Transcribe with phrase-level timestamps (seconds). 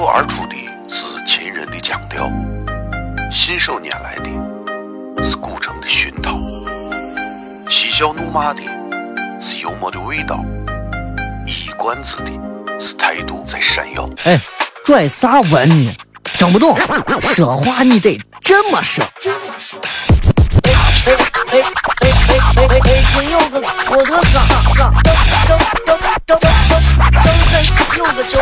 [0.00, 0.56] 口而出的
[0.88, 2.32] 是秦人的腔调，
[3.30, 6.38] 信手拈来的是古城的熏陶，
[7.68, 8.62] 嬉笑怒骂的
[9.38, 10.42] 是幽默的味道，
[11.44, 12.30] 一冠子的
[12.80, 14.08] 是态度在闪耀。
[14.24, 14.40] 哎，
[14.86, 15.94] 拽啥文呢？
[16.32, 16.78] 听不懂，
[17.20, 19.04] 说话你得这么说。
[19.04, 19.20] 哎
[21.04, 21.12] 哎哎
[21.50, 21.60] 哎
[22.00, 23.22] 哎哎哎！
[23.28, 23.60] 有个
[23.90, 24.40] 我的嘎
[24.74, 25.12] 嘎，张
[25.46, 26.80] 张张张张张
[27.52, 27.60] 张
[27.98, 28.40] 有个叫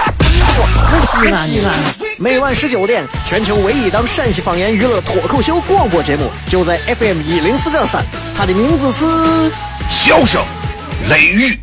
[0.58, 1.74] 衣服，可西安西安。
[2.18, 8.04] 每晚十九点，全球唯一档陕西方言娱乐脱口秀广播节目，就在 FM 一零四点三，
[8.36, 9.04] 它的名字是
[9.88, 10.42] 《笑声
[11.08, 11.58] 雷雨》。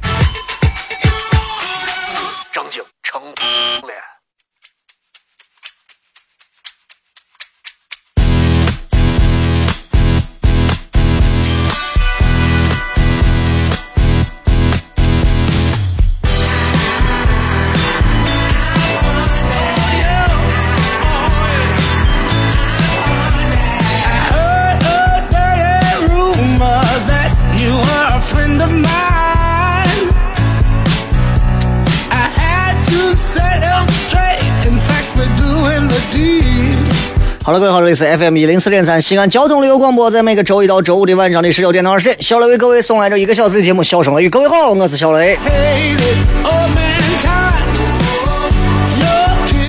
[37.75, 44.27] 好了，各位好，这里是 FM 一零四点三西安交通旅游广播，在每个周一到周五的晚上的十九点到二十点，小雷为各位送来这一个小时的节目《笑声雷雨》。
[44.29, 45.37] 各位好，我是小雷。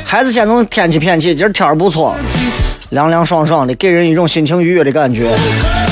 [0.05, 2.15] 还是先从天气偏起，今儿天儿不错，
[2.91, 5.37] 凉凉爽爽的，给人一种心情愉悦的感觉。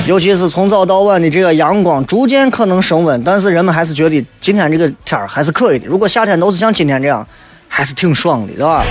[0.06, 5.86] 尤其是从早到晚的这个阳光逐渐可能升温，但是人们还是觉得今天这个天儿还是可以的。
[5.88, 7.26] 如果夏天都是像今天这样，
[7.66, 8.84] 还是挺爽的，对吧？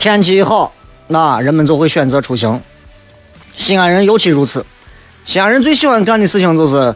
[0.00, 0.72] 天气一好，
[1.08, 2.58] 那人们就会选择出行。
[3.54, 4.64] 西安人尤其如此。
[5.26, 6.94] 西安人最喜欢干的事情就是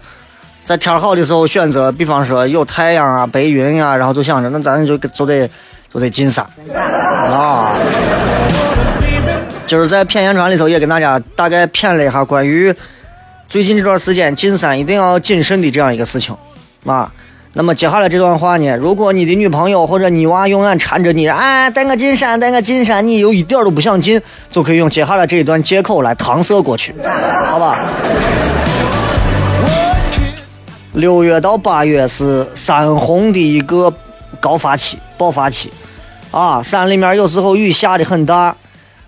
[0.65, 5.47] 在天好的时候选择，比方说有太阳啊、白云呀，然后就想着那咱就就得
[5.93, 6.43] 就得进山
[7.31, 7.77] 啊。
[9.67, 12.75] 就是在片言传里头也跟大家大概谝了一下关于
[13.51, 16.35] 最近这段时间进山一定要谨慎的这样一个事情
[16.87, 17.13] 啊。
[17.57, 18.77] 那么接下来这段话呢？
[18.77, 24.21] 如果你的女朋友或者你娃永远缠着你，哎，带我进山，带我进山，你又一点都不想进，
[24.51, 26.93] 就可以用接下来这一段借口来搪塞过去，
[27.47, 27.79] 好吧？
[30.95, 33.93] 六月到八月是山洪的一个
[34.41, 35.71] 高发期、爆发期，
[36.33, 38.57] 啊，山里面有时候雨下的很大，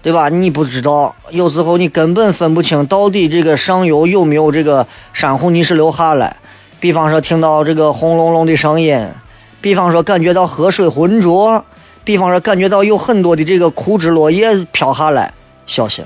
[0.00, 0.28] 对吧？
[0.28, 6.36] 你不知道，有时候你根本分不清到底这个上游有没有这个山洪泥石流下来。
[6.86, 9.08] 比方说听到这个轰隆隆的声音，
[9.60, 11.64] 比方说感觉到河水浑浊，
[12.04, 15.32] 比方说感觉到有很多的这个枯枝落叶飘下来，
[15.66, 16.04] 小心，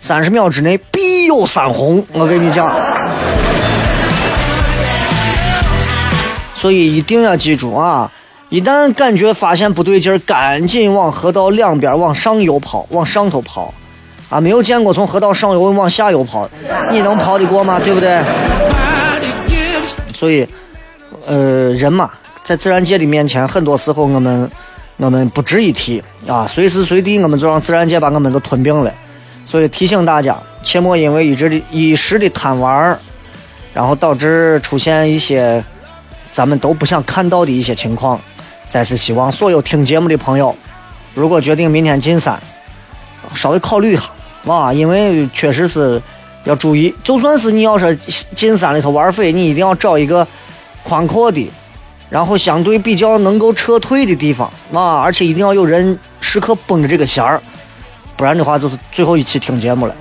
[0.00, 2.70] 三十秒之内必有山洪，我跟你讲。
[6.54, 8.12] 所以一定要记住啊！
[8.50, 13.72] 一旦感觉发现不对劲儿，赶紧往河道两边往上游跑，往上头跑，
[14.28, 16.46] 啊，没有见过从河道上游往下游跑，
[16.90, 17.80] 你能跑得过吗？
[17.82, 18.20] 对不对？
[20.22, 20.46] 所以，
[21.26, 22.08] 呃，人嘛，
[22.44, 24.48] 在自然界的面前，很多时候我们
[24.98, 28.94] 我们不值一提啊，随时随地我们就让自然界把我们都吞并了。
[29.44, 32.96] 所以提醒大家，切莫因为一直的一时的贪玩，
[33.74, 35.64] 然后导致出现一些
[36.32, 38.20] 咱们都不想看到的一些情况。
[38.70, 40.54] 再次希望所有听节目的朋友，
[41.16, 42.40] 如果决定明天进山，
[43.34, 44.04] 稍微考虑一下
[44.46, 46.00] 啊，因为确实是。
[46.44, 47.96] 要注意，就算是你要是
[48.34, 50.26] 进山里头玩飞，你一定要找一个
[50.82, 51.48] 宽阔的，
[52.10, 55.00] 然后相对比较能够撤退的地方啊！
[55.00, 57.40] 而且一定要有人时刻绷着这个弦儿，
[58.16, 59.94] 不然的话就是最后一期听节目了。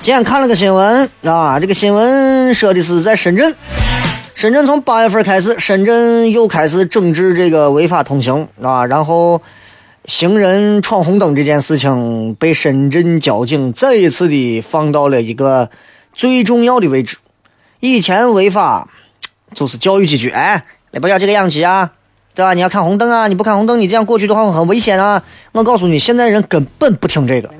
[0.00, 3.54] 今天看了个新闻啊，这个新闻说的是在深圳。
[4.38, 9.42] 深圳从八月份开始，深圳又开始整治这个违法通行啊，然后
[10.04, 15.70] 行人闯红灯这件事情被深圳交警再一次的放到了一个
[16.14, 17.16] 最重要的位置。
[17.80, 18.86] 以前违法
[19.54, 21.90] 就是教育几句，哎，你不要这个样子啊，
[22.32, 22.54] 对吧？
[22.54, 25.20] 你要看红灯啊，你不看红灯，你这样过去的话会很危险啊。
[25.50, 27.50] 我告诉你，现在人根本不听这个。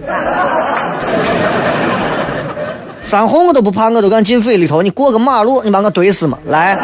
[3.08, 4.82] 山洪我都不怕，我都敢进水里头。
[4.82, 6.36] 你过个马路，你把我怼死嘛？
[6.44, 6.78] 来，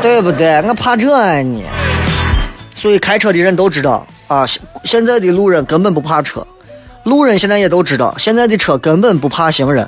[0.00, 0.56] 对不对？
[0.62, 1.62] 我怕这啊你。
[2.74, 4.46] 所以开车的人都知道啊，
[4.84, 6.46] 现在的路人根本不怕车，
[7.02, 9.86] 路人现在也都知道，现在的车根本不怕行人。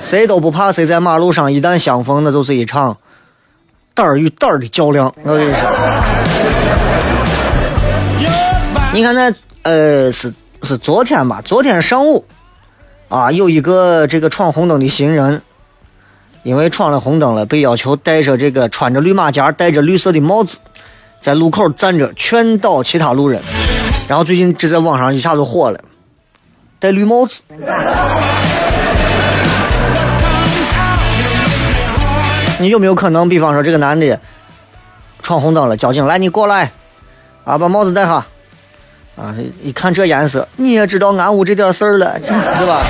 [0.00, 2.96] 谁都不怕谁在马路上一旦相逢，那就是一场
[3.92, 5.12] 胆儿与胆儿的较量。
[5.22, 5.60] 我跟你说。
[8.94, 9.30] 你看那
[9.64, 10.32] 呃是
[10.66, 11.40] 是昨天吧？
[11.44, 12.24] 昨天上午
[13.08, 15.40] 啊，有一个这个闯红灯的行人，
[16.42, 20.58] 因为闯了红灯了，被要求戴着这个穿着绿马甲、戴着绿色的帽子，
[21.20, 23.40] 在路口站着劝导其他路人。
[24.08, 25.78] 然后最近这在网上一下子火了，
[26.80, 27.42] 戴绿帽子。
[32.58, 34.18] 你有没有可能，比方说这个男的
[35.22, 36.72] 闯红灯了，交警来你过来，
[37.44, 38.24] 啊，把帽子戴上，
[39.16, 42.84] 啊，一看这颜色，你也知道俺屋这点事儿了，对吧？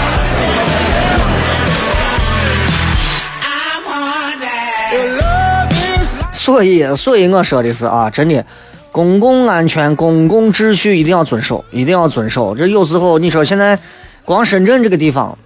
[6.33, 8.45] 所以，所以我说的是啊，真的，
[8.93, 12.55] 公共安全、公共秩序一定要遵守，一定要遵守。
[12.55, 13.79] 这有时候你说现在
[14.25, 15.37] 光深圳这个地方。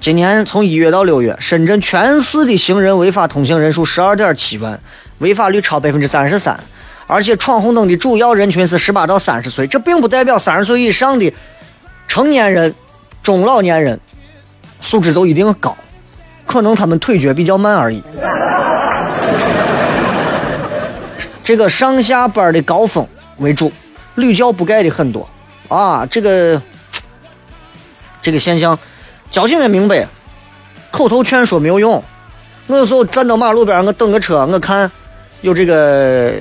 [0.00, 4.78] 今年从一月到六月，深圳全市的行人违法通行人数十二点七万，
[5.18, 6.56] 违法率超百分之三十三，
[7.08, 11.32] 而且闯红灯的主要人群是十八到三十岁，这并不代表三十岁以上的
[12.06, 12.72] 成年人、
[13.22, 13.98] 中老年人
[14.80, 15.76] 素质就一定高，
[16.46, 18.02] 可能他们腿脚比较慢而已。
[21.42, 23.06] 这个上下班的高峰
[23.38, 23.72] 为主，
[24.16, 25.26] 屡教不改的很多
[25.68, 26.60] 啊，这个
[28.20, 28.78] 这个现象。
[29.30, 30.06] 交警也明白，
[30.90, 32.02] 口头劝说没有用。
[32.66, 34.90] 我有时候站到马路边，我等个车，我看
[35.40, 36.34] 有这个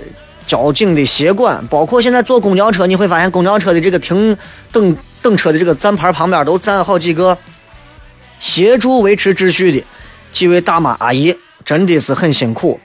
[0.48, 4.36] 交警的协管，包括现在坐公交车，你会发现公交车的这个停
[4.72, 7.38] 等等车的这个站牌旁边都站好几个
[8.40, 9.86] 协助维持秩序的
[10.32, 11.36] 几位大妈阿姨，
[11.66, 12.80] 真的是很辛苦。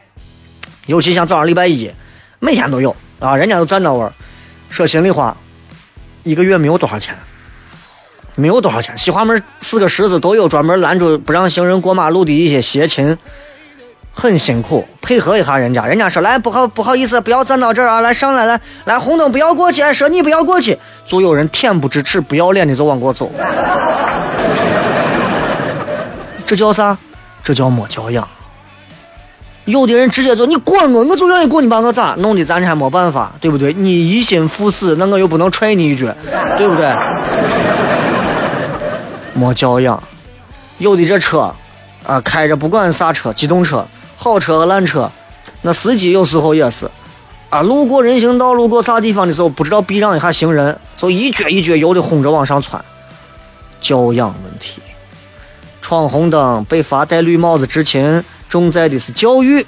[0.87, 1.91] 尤其像早上礼拜一，
[2.41, 4.13] 每天都有啊，人家都站那玩儿。
[4.69, 5.37] 说心里话，
[6.25, 7.17] 一个月没有多少钱。
[8.35, 13.19] 没有多少钱，西华门四个十字都有专门拦住不让行人过马路的一些协勤，
[14.13, 15.87] 很辛苦，配合一下人家。
[15.87, 23.31] 人家说来不好不好意思，不要站到这儿啊，来上来来来红灯不要过去，说你不要过去，就有人恬不知耻、不要脸的就往过走。
[26.47, 26.97] 这叫啥？
[27.43, 28.29] 这叫没教养。
[29.65, 32.45] 有的人直接就你管我，我就愿意过，你把我咋弄的？
[32.45, 33.73] 咱还没办法，对不对？
[33.73, 36.07] 你一心赴死，那我又不能踹你一脚，
[36.59, 36.93] 对不对？
[39.35, 40.03] 没教养，
[40.79, 41.55] 有的这车，
[42.05, 43.87] 啊，开着不管啥车，机动车、
[44.23, 45.11] 好车和烂车，
[45.63, 46.89] 那司机有时候也是，
[47.51, 52.81] 啊，路过人行道、路过啥地方的时候，不知道避让一下行人，就一脚一脚油的轰着往上窜，
[53.81, 54.81] 教养问题。
[55.81, 59.67] 闯红灯被罚戴绿帽子之前，重在的是教育，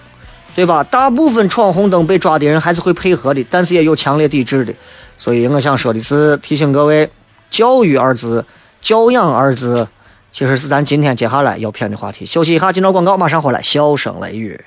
[0.54, 0.84] 对吧？
[0.84, 4.72] 大部分闯红灯被抓的人还是会配合的，但是也有强烈抵制的。
[5.16, 7.10] 所以我想说的是，提醒各位，
[7.50, 8.44] 教育二字。
[8.80, 9.88] 教养二字，
[10.34, 12.26] 其实是咱今天接下来要偏的话题。
[12.26, 13.62] 休息一下，进到广告，马上回来。
[13.62, 14.60] 笑声雷雨，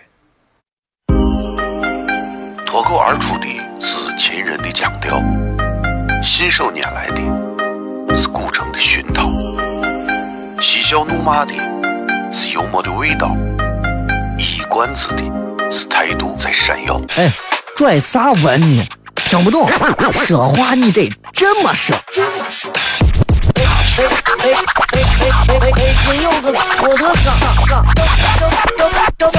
[2.66, 3.48] 脱口而出的
[3.82, 5.22] 是秦人的腔调，
[6.24, 9.30] 信手拈来的是古城的熏陶，
[10.62, 11.54] 嬉笑怒骂的
[12.32, 13.36] 是幽默的味道，
[14.38, 15.24] 一冠子的
[15.70, 17.02] 是态度在闪耀。
[17.18, 17.30] 哎，
[17.76, 18.88] 拽啥文呢？
[19.16, 19.70] 听不懂，
[20.14, 21.94] 说话你得这么说。
[21.94, 23.27] 哎
[23.98, 24.46] 哎哎
[24.94, 24.96] 哎
[25.48, 25.72] 哎哎！
[25.72, 27.28] 北京有个郭德纲，
[27.68, 28.06] 张张
[28.78, 29.34] 张张张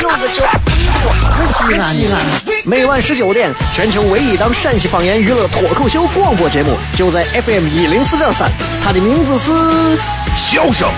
[0.00, 1.04] 有个叫李波，
[1.52, 2.14] 西安西安。
[2.64, 8.48] 每晚十九点，全球唯一档陕西方言娱乐脱口秀广播节目，就在 FM 一零四点三。
[8.84, 9.50] 它的名字是
[10.36, 10.88] 《笑声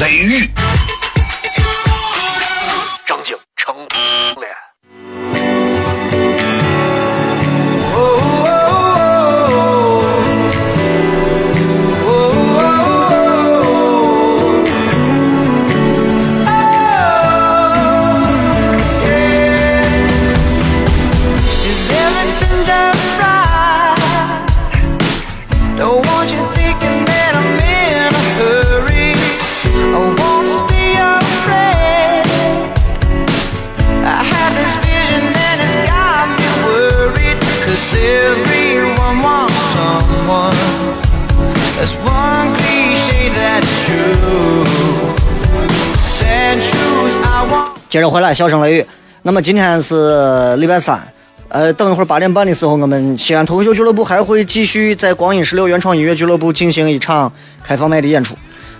[0.00, 0.50] 雷雨》。
[47.94, 48.86] 接着回来，笑声雷雨。
[49.22, 51.00] 那么今天是礼拜三，
[51.46, 57.32] 呃，等一会儿八点半的时候，我们西安脱口秀俱乐部还会继续在光影十六原创音乐俱乐部进行一场
[57.62, 58.34] 开放麦的演出。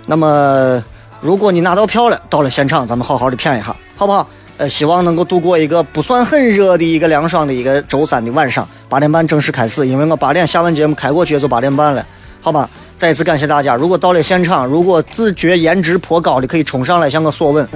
[0.08, 0.82] 那么，
[1.20, 4.28] 如果你拿到票了，到了现场，咱们好好的谝一下，好不好？
[4.56, 8.68] 呃，希望能够度过一个不算很热的一个凉爽的一个周三的晚上。
[8.88, 12.04] 八点半正式开始，因为我八点下完节目开过去也就八点半了，
[12.44, 12.68] 好吧？
[12.98, 13.74] 再次感谢大家。
[13.74, 17.66] 如果到了现场，如果自觉颜值颇高的，可以冲上来向我索吻。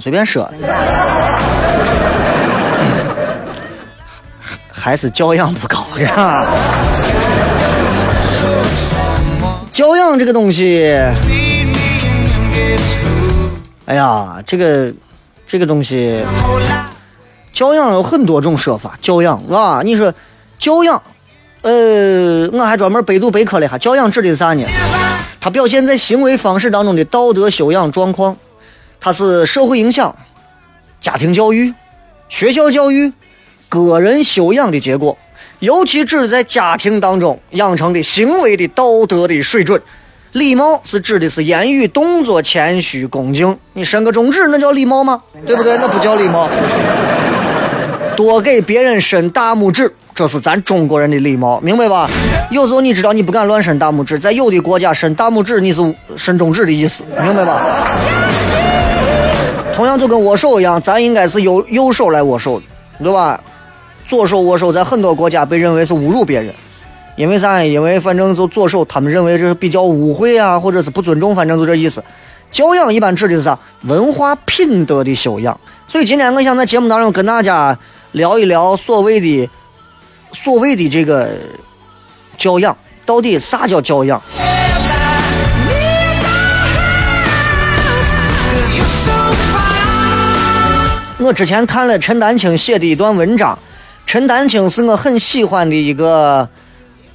[0.00, 0.50] 随便说。
[4.68, 6.44] 还是教养不高，呀？
[9.72, 10.92] 教养这个东西，
[13.86, 14.92] 哎呀，这个
[15.46, 16.22] 这个东西，
[17.52, 18.98] 教养有很多种说法。
[19.00, 20.12] 教养是吧，你说
[20.64, 21.02] 教养，
[21.60, 24.64] 呃，我还专门百度百科了一下，教养指的是啥呢？
[25.38, 28.34] 它表现在行为方式当中的道德修养状况，
[28.98, 30.16] 它是社会影响、
[31.02, 31.74] 家庭教育、
[32.30, 33.12] 学校教育、
[33.68, 35.18] 个人修养的结果。
[35.58, 39.82] 尤其指在家庭当中养成的行为的道德的水准，
[40.32, 43.58] 礼貌是指的是言语动作谦虚恭敬。
[43.74, 45.22] 你伸个中指，那叫礼貌吗？
[45.46, 45.76] 对不对？
[45.76, 46.48] 那不叫礼貌。
[48.16, 52.08] 多给别人伸大拇指，这是咱中国人的礼貌，明白吧？
[52.50, 57.60] 有时候你知道你不敢乱伸大拇指，在有的国家伸大拇指你是伸中指的意思，明白吧？
[59.74, 62.62] 同样就跟握手一样，咱应该是右右手来握手，
[63.02, 63.40] 对吧？
[64.06, 66.54] 左手握手在很多国家被认为是侮辱别人，
[67.16, 67.62] 因为啥？
[67.64, 72.02] 因为反正就左手，他们认为这是比较污秽啊，或者是不尊重，反正就这意思。
[72.52, 73.58] 教养一般指的是啥？
[73.82, 75.58] 文化品德的修养。
[75.88, 77.76] 所以今天我想在节目当中跟大家
[78.14, 79.50] 聊一聊所谓的
[80.32, 81.30] 所谓的这个
[82.38, 84.22] 教养，到底啥叫教养？
[91.18, 93.58] 我之前看了陈丹青写的一段文章。
[94.06, 96.48] 陈丹青是我很喜欢的一个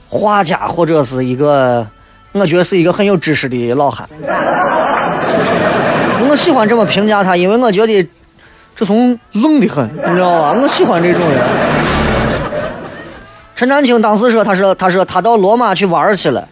[0.10, 1.88] 画家，或者是一个，
[2.34, 4.10] 我觉得是一个很有知识的老汉。
[6.28, 8.06] 我喜欢这么评价他，因为我觉得
[8.80, 10.54] 这从愣的很，你知道吧？
[10.54, 11.42] 我喜欢这种人。
[13.54, 16.48] 陈丹青当时说，他说，他说他到罗马去玩去了，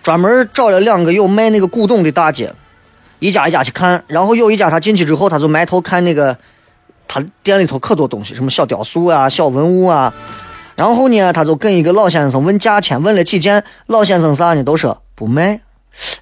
[0.00, 2.52] 专门找了两个有卖那个古董的大姐，
[3.18, 6.36] 一家一家去看，然后有一家他进去之后，他就埋头看那个。
[7.08, 10.14] 他店里头可多东西，什么小雕塑啊、小文物啊。
[10.76, 14.62] 然后呢，他就跟一个老先生问价钱，问了几件，老先生啥呢？
[14.62, 15.60] 都说不卖。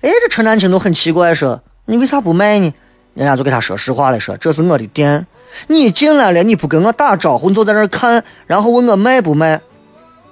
[0.00, 2.72] 哎，这陈丹青都很奇怪，说你为啥不卖呢？
[3.12, 5.26] 人家就给他说实话了，说这是我的店，
[5.66, 9.60] 你进来了，你不跟我打招呼，你就在那看，然后问我卖不卖，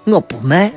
[0.04, 0.72] 我不卖。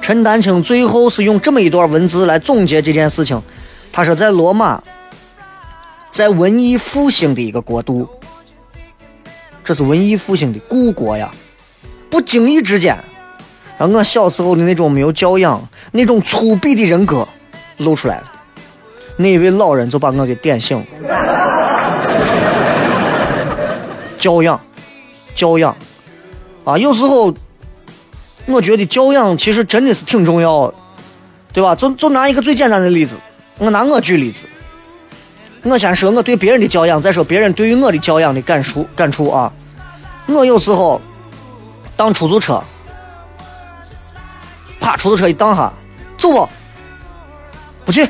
[0.00, 3.40] 陈丹青最后是用这么一段文字来总结这件事情，
[3.92, 4.82] 他说在罗马。
[6.10, 8.06] 在文艺复兴的一个国度，
[9.64, 11.30] 这是文艺复兴的故国呀！
[12.10, 13.02] 不经意之间，
[13.78, 17.26] 让我小时候的那种没有教养、那种粗鄙的人格
[17.78, 18.31] 露出来了。
[19.16, 20.84] 那一位老人就把我给点醒了。
[24.18, 24.60] 教养，
[25.34, 25.76] 教养
[26.64, 26.78] 啊！
[26.78, 27.34] 有时候
[28.46, 30.74] 我觉得教养其实真的是挺重要的，
[31.52, 31.74] 对吧？
[31.74, 33.16] 就就拿一个最简单的例子，
[33.58, 34.46] 我拿我举例子。
[35.64, 39.52] 我先说我对别人的教养，再说别人对于我的教养的感触感触啊！
[40.26, 41.00] 我有时候
[41.96, 42.62] 当出租车，
[44.80, 45.72] 啪，出租车一挡下，
[46.16, 46.48] 走不？
[47.84, 48.08] 不去，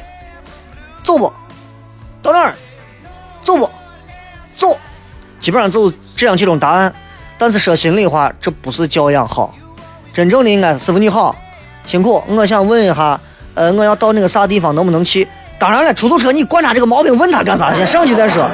[1.02, 1.32] 走不？
[2.23, 2.54] 到哪儿？
[3.42, 3.71] 走不？
[4.56, 4.76] 走。
[5.40, 6.92] 基本上就这样几种答案。
[7.38, 9.52] 但是说心里话，这不是教养好。
[10.12, 11.35] 真正的应该是师傅你好，
[11.85, 12.23] 辛苦。
[12.28, 13.18] 我想问一下，
[13.54, 15.26] 呃，我要到那个啥地方，能不能去？
[15.59, 17.75] 当然了，出租车你惯他这个毛病，问他干啥？
[17.75, 18.49] 先 上去再说。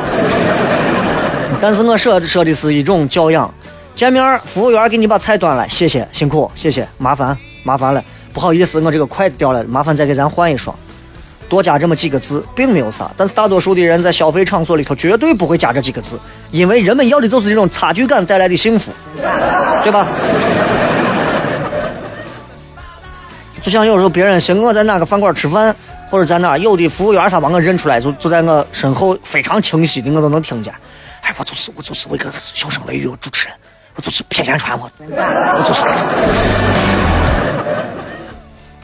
[1.60, 3.52] 但是我说说的是一种教养。
[3.94, 8.02] 见面，服务员给你把菜端来，谢谢，辛苦，谢谢，麻烦，麻烦了，
[8.32, 10.74] 不好意思，我这个筷子掉了，麻烦再给咱换一双。
[11.48, 13.10] 多加这么几个字，并没有啥。
[13.16, 16.18] 但是大多数的人在消费场所里头绝对不会加这几个字，
[16.50, 18.92] 因为人们要的就是这种差距感带来的幸福，
[19.82, 20.06] 对吧？
[23.62, 25.74] 就像有时候别人寻我在哪个饭馆吃饭。
[26.10, 30.72] 或者在哪，有的服务员啥把我认出来，就就在我身后，非常清晰的我都能听见。
[31.20, 33.54] 哎，我就是我就是我一个小声雷雨主持人，
[33.94, 35.82] 我就是偏见传我，我就是。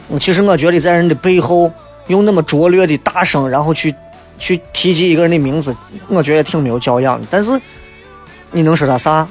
[0.07, 1.73] 我，其实我觉得在人的背后
[2.07, 3.93] 用那么拙劣的大声，然后去
[4.37, 5.75] 去提及一个人的名字，
[6.07, 7.27] 我觉得挺没有教养的。
[7.29, 7.59] 但是
[8.51, 9.27] 你能说他啥？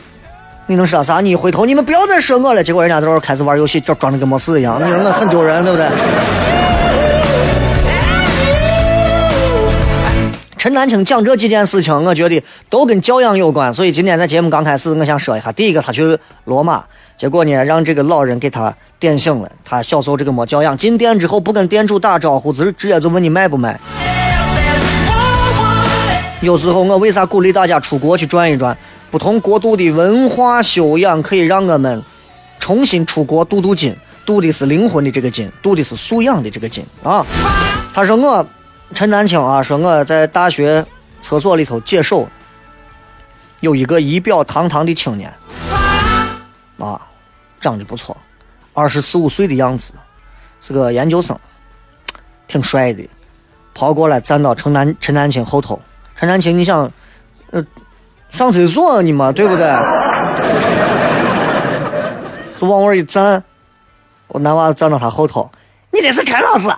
[0.66, 1.20] 你能说他啥？
[1.20, 2.62] 你一回头，你们不要再说我了。
[2.62, 5.88] 结果人家在这开始玩游戏，就装的跟没事一样，你说我很丢人，对不对？
[10.56, 15.52] 陈丹青讲这几件事情，我觉得都跟教养有关，所以今天在节目刚开始，我想说一下。
[15.52, 16.82] 第一个，他去罗马，
[17.16, 19.50] 结果呢，让这个老人给他点醒了。
[19.64, 23.78] 他小时候这个没教养，进店之后不跟店主打招呼，直直接就问你卖不卖。
[26.40, 28.76] 有时候我为啥鼓励大家出国去转一转？
[29.10, 32.02] 不同国度的文化修养可以让我们
[32.58, 37.24] 重新出国镀镀金，镀的是灵魂的这个金，镀的是素养的这个金啊。
[37.92, 38.46] 他说我。
[38.94, 40.84] 陈丹青啊，说我在大学
[41.20, 42.28] 厕所里头解手，
[43.58, 45.32] 有一个仪表堂堂的青年，
[46.78, 47.00] 啊，
[47.60, 48.16] 长得不错，
[48.72, 49.92] 二十四五岁的样子，
[50.60, 51.38] 是个研究生，
[52.46, 53.08] 挺帅的，
[53.72, 55.80] 跑过来站到陈丹陈丹青后头。
[56.16, 56.90] 陈丹青，你想，
[57.50, 57.64] 呃，
[58.30, 59.66] 上厕所呢嘛，对不对？
[62.56, 63.42] 就往我一站，
[64.28, 65.50] 我男娃站到他后头，
[65.90, 66.68] 你这是陈老师？
[66.68, 66.76] 啊，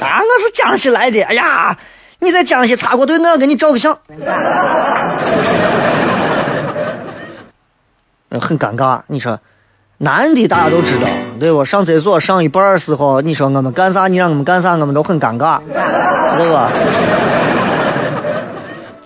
[0.00, 1.20] 我是江西来的。
[1.22, 1.76] 哎呀，
[2.20, 3.98] 你在江西插过队，我要给你照个相。
[8.40, 9.38] 很尴尬，你说，
[9.98, 11.06] 男的大家都知道，
[11.38, 11.64] 对不？
[11.64, 14.08] 上厕所上一半时候，你说我们干啥？
[14.08, 14.72] 你让我们干啥？
[14.72, 15.60] 我们都很尴尬，
[16.36, 16.70] 对吧？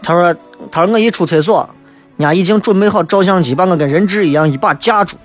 [0.03, 0.35] 他说
[0.73, 1.69] ：“他说我一出厕所，
[2.17, 5.17] 人家已经准备好照相机，把我跟人质一样一把架住，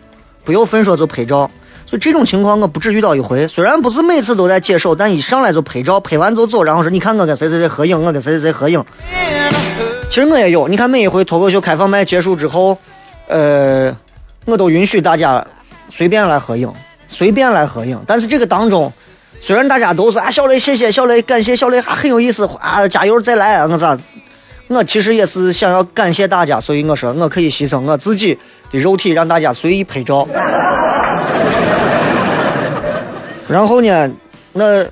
[0.43, 1.49] 不由分说就拍照。
[1.85, 3.47] 所以这种情况我不止遇到一回。
[3.47, 8.83] 虽然不是每次都在接手，但一上来就拍照，拍完就走，然后说你看我跟谁谁谁合影，我跟谁谁谁合影。
[10.09, 12.77] 其实我也有，你看每一回脱口秀开放麦结束之后。”
[13.27, 13.95] 呃，
[14.45, 15.45] 我都允许大家
[15.89, 16.71] 随便来合影，
[17.07, 17.99] 随便来合影。
[18.05, 18.91] 但是这个当中，
[19.39, 23.97] 虽然大家都是啊，小雷谢谢，小雷感谢，小雷还很有意思啊，加油再来，我咋？
[24.69, 28.37] 我其实也是想要感谢大家，所以我说我可以牺牲我自己
[28.71, 30.27] 的肉体，让大家随意拍照。
[33.47, 34.09] 然后呢，
[34.53, 34.83] 那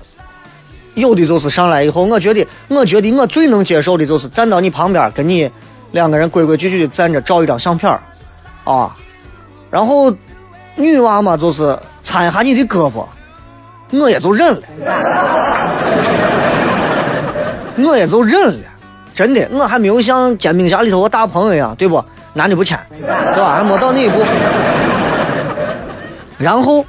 [0.94, 5.50] 有的就是上来以后，我觉得，我觉得我最能接受的就是站到你旁边，跟你
[5.92, 8.00] 两个人规规矩矩的站着照一张相片儿。
[8.64, 8.96] 啊，
[9.70, 10.14] 然后
[10.76, 13.06] 女娃嘛，就是搀一下你的胳膊，
[13.92, 14.62] 我也就忍了，
[17.78, 18.68] 我也就忍了，
[19.16, 22.04] 真的，我还没有像煎饼侠里头我大鹏一样，对不？
[22.34, 23.08] 男的不牵，对
[23.42, 23.56] 吧？
[23.58, 24.24] 还没到那一步。
[26.38, 26.86] 然后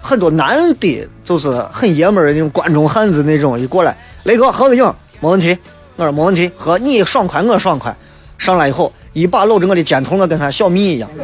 [0.00, 4.84] 很多男的，就是很爷们儿的那种关中汉子那种，一过来，雷哥合个影，
[5.20, 5.56] 没问题。
[5.96, 7.94] 我说没问题，和你爽快，我爽快。
[8.38, 8.92] 上来以后。
[9.18, 11.10] 一把搂着我的肩头，我跟他小蜜一样。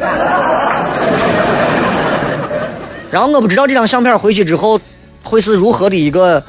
[3.09, 4.79] 然后我不知道这张相片回去之后
[5.23, 6.43] 会是如何的一个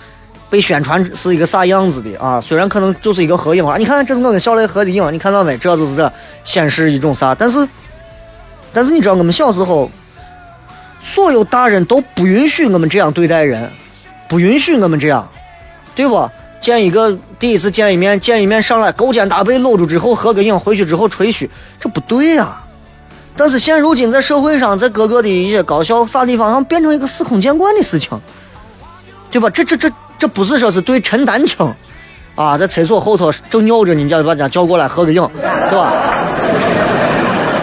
[0.50, 2.40] 被宣传是一个啥样子的啊？
[2.40, 5.56] 虽然可能就是一个合影啊，你看这是我跟小雷合的影，你看到没？
[5.59, 7.35] 这就是这显示一种啥？
[7.35, 7.68] 但是，
[8.72, 9.88] 但是你知道我们小时候，
[11.00, 13.70] 所有大人都不允许我们这样对待人，
[14.28, 15.28] 不允许我们这样，
[15.94, 16.28] 对不？
[16.60, 22.58] 见一个第一次见一面，见一面上来勾肩搭背搂住之后合个影，回去之后吹嘘，这不对呀。
[23.36, 28.18] 但是现如今在社会上，在各个的一些高校啥地方上变成一个司空见惯的事情，
[29.30, 29.50] 对吧？
[29.50, 31.74] 这这这这不是说是对陈丹青
[32.34, 35.28] 啊，在厕所后头正尿着呢，你叫把人家叫过来合个影，
[35.70, 35.92] 对吧？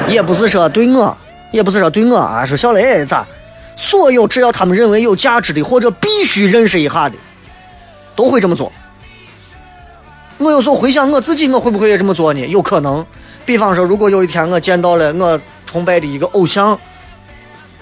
[0.08, 1.17] 也不是说对我，
[1.51, 3.25] 也不是说对我啊，是小雷咋？
[3.75, 7.15] 所有只要他们认为有价值的或者必须认识一下的，
[8.15, 8.71] 都会这么做。
[10.43, 12.45] 我有时候回想我自己，我会不会也这么做呢？
[12.47, 13.06] 有可能。
[13.45, 16.77] 比方说，如果有一天我见到了我崇拜的一个偶像，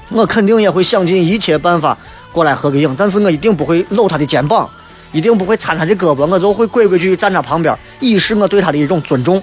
[0.09, 1.97] 我肯定也会想尽一切办法
[2.31, 2.95] 过来合个影。
[2.97, 4.69] 但是我一定不会搂他的肩膀，
[5.11, 9.41] 一定不会搀他的胳膊，我就会规规矩矩站他旁边，以示我对他的一种尊重，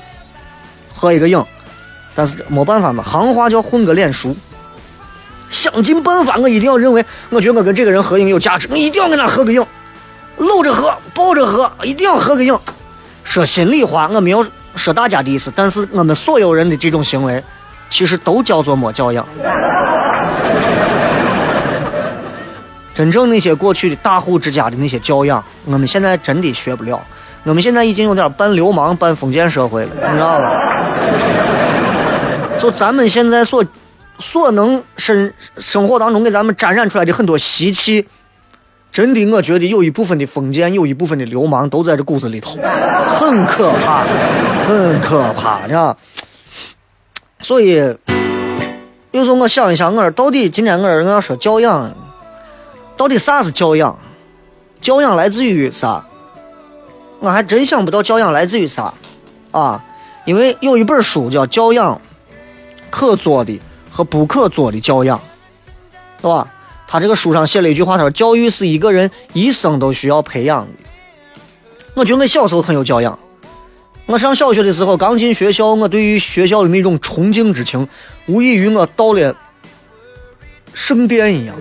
[0.94, 1.44] 合一个影。
[2.14, 4.34] 但是没办法嘛，行话叫混个脸熟。
[5.50, 9.64] 想尽办法，我一定要认为，我觉得我跟这个人合影有价值，我一定要跟他合个影，
[10.36, 12.58] 搂着合，抱着合，一定要合个影。
[13.28, 17.44] 说心里话，我没有说大家的意思，但是我们所有人的这种行为，
[17.90, 19.28] 其实都叫做没教养。
[22.94, 26.98] 真正那些过去的大户之家的那些教养，我们现在真的学不了。
[27.44, 30.62] 我们现在已经有点半流氓、半封建社会了，你知道吧？
[32.58, 33.62] 就咱们现在所
[34.16, 38.08] 所能生生活当中给咱们沾染出来的很多习气。
[38.92, 42.56] 真的，我觉得有一部分的封建，有一部分的流氓都在这骨子里头，
[43.18, 44.04] 很可怕，
[44.66, 45.96] 很可怕，你知道？
[47.40, 47.74] 所以
[49.12, 51.94] 有时候我想一想，我到底今天我说我要说教养，
[52.96, 53.96] 到底啥是教养？
[54.80, 56.04] 教养来自于啥？
[57.20, 58.94] 我还真想不到教养来自于啥
[59.50, 59.84] 啊！
[60.24, 62.00] 因为有一本书叫《教养
[62.90, 65.18] 可做的和不可做的教养》，
[66.20, 66.46] 是吧？
[66.90, 70.72] 他这个书上写了一句话，他说：“教育是一个人一生都需要培养的。”
[71.92, 73.16] 我觉得我小时候很有教养。
[74.06, 77.86] 我上小学的时候刚进学校，我对于学校的那种崇敬之情，
[78.26, 79.36] 无异于我到了
[80.72, 81.54] 圣殿一样。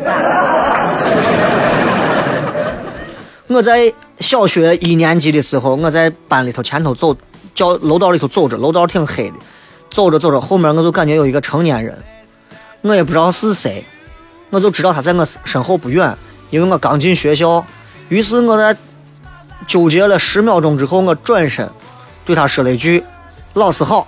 [3.47, 7.13] 我在小学一年级的时候，我在班里头前头走，
[7.53, 9.35] 教楼道里头走着，楼道挺黑的，
[9.89, 11.97] 走着走着，后面我就感觉有一个成年人，
[12.81, 13.83] 我也不知道是谁。
[14.49, 16.15] 我就知道他在我身后不远，
[16.49, 17.65] 因为我刚进学校，
[18.09, 18.75] 于是我在
[19.67, 21.69] 纠结了十秒钟之后，我转身
[22.25, 23.03] 对他说了一句
[23.55, 24.07] ：“老师好。”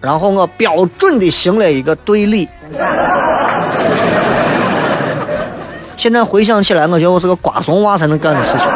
[0.00, 2.48] 然后我标准的行了一个对礼。
[5.96, 8.68] 现在回想起来，我觉得我是个瓜怂娃才能干的事情。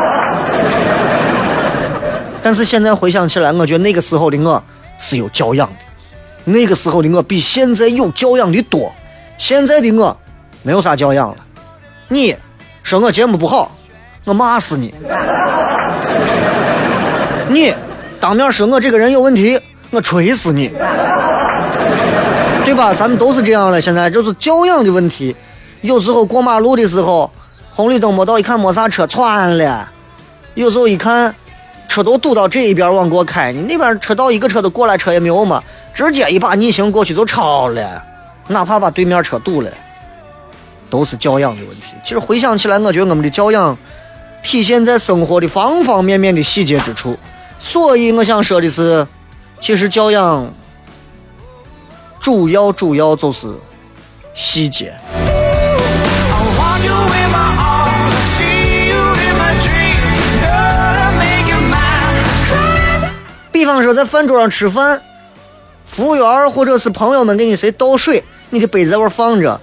[2.43, 4.61] 但是现在回想起来，我觉得那个时候的我
[4.99, 8.93] 是有教养的，那个时候的我比现在有教养的多。
[9.39, 10.17] 现在的我
[10.63, 11.37] 没有啥教养了。
[12.09, 12.37] 你
[12.83, 13.71] 说我节目不好，
[14.25, 14.95] 我骂死你！
[17.49, 17.75] 你
[18.21, 20.71] 当面说我这个人有问题，我锤死你！
[22.65, 22.95] 对吧？
[22.95, 25.35] 咱们都是这样的，现在就是教养的问题。
[25.81, 27.31] 有时候过马路的时候，
[27.75, 29.89] 红绿灯没到，一看没啥车，窜了。
[30.55, 31.35] 有时候一看，
[31.89, 38.03] 车都堵到这一边往过开，你那边车道一个车都过来，车也没有嘛，直接一把逆行过去就超了，
[38.47, 39.69] 哪怕把对面车堵了，
[40.93, 41.95] 都是教养的问题。
[42.05, 43.75] 其实回想起来，我觉得我们的教养
[44.43, 47.19] 体现在生活的方方面面的细节之处。
[47.59, 49.07] 所以我想说的是，
[49.59, 50.53] 其实教养
[52.21, 53.49] 主要主要就是
[54.35, 54.95] 细节。
[63.51, 65.01] 比方说，在饭桌上吃饭，
[65.87, 69.59] 服务员或者是朋友们给你谁倒水，你的杯子在那放着，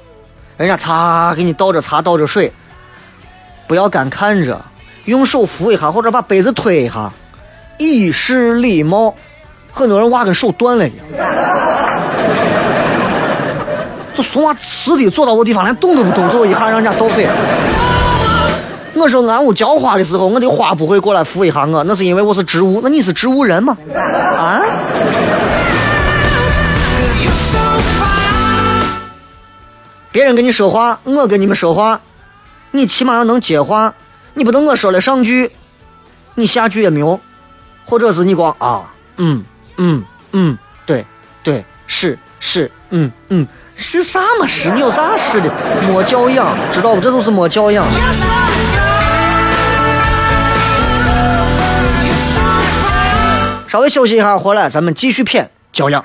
[0.60, 2.52] 人家擦给你倒着茶倒着水，
[3.66, 4.60] 不要干看着，
[5.06, 7.10] 用手扶一下或者把杯子推一下，
[7.78, 9.16] 以示礼貌。
[9.72, 11.06] 很多人娃跟手断了一样，
[14.14, 17.26] 这怂娃吃的坐到我地方连动都不动，最后一下让人家倒飞。
[18.96, 22.82] 我说俺屋浇花的时候，我的花不会过来扶一下我，那是因为我是植物。
[22.84, 23.78] 那你是植物人吗？
[23.96, 24.60] 啊？
[30.12, 32.02] 别人跟你说话，我跟你们说话，
[32.72, 33.94] 你起码要能接话。
[34.34, 35.52] 你不能我说了上句，
[36.36, 37.20] 你下句也没有，
[37.86, 39.44] 或者是你光啊，嗯
[39.78, 41.06] 嗯嗯，对
[41.44, 44.72] 对是是，嗯嗯是啥嘛是？
[44.72, 45.52] 你有啥是的？
[45.88, 47.02] 没教养，知道不？
[47.02, 47.86] 这都是没教养。
[53.68, 56.04] 稍微休息一下，回来咱们继续骗教养。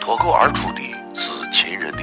[0.00, 0.79] 脱口而出的是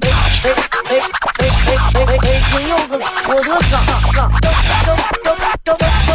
[0.00, 0.08] 北
[2.50, 4.52] 京有个郭德纲，张张
[4.82, 6.12] 张张张张张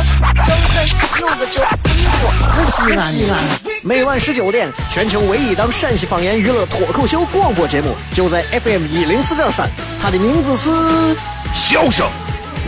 [1.19, 2.21] 有个叫李波，
[2.65, 3.33] 西安西安。
[3.83, 9.69] 每晚十九点，全球唯一档陕西方言娱乐脱口秀广播节目，就在 FM 一零四点三。
[10.01, 10.69] 它的名字是
[11.53, 12.07] 《笑声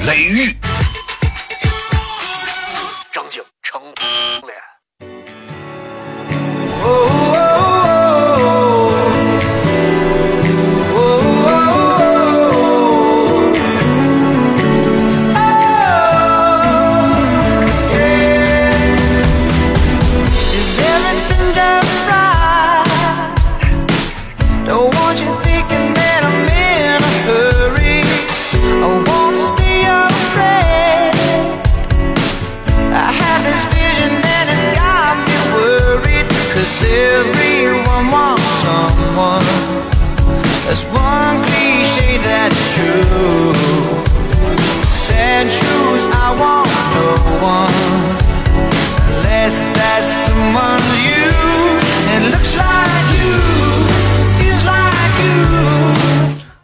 [0.05, 0.47] 雷雨》。
[3.11, 3.81] 张景成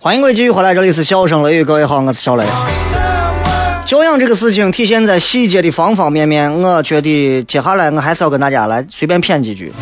[0.06, 2.46] 欢迎各位继续回来，这里是笑声雷雨，各位好，我是小雷。
[3.88, 9.74] 教养这个事情体现在细节的方方面面，我觉得接下来我还是要跟大家来随便谝几句。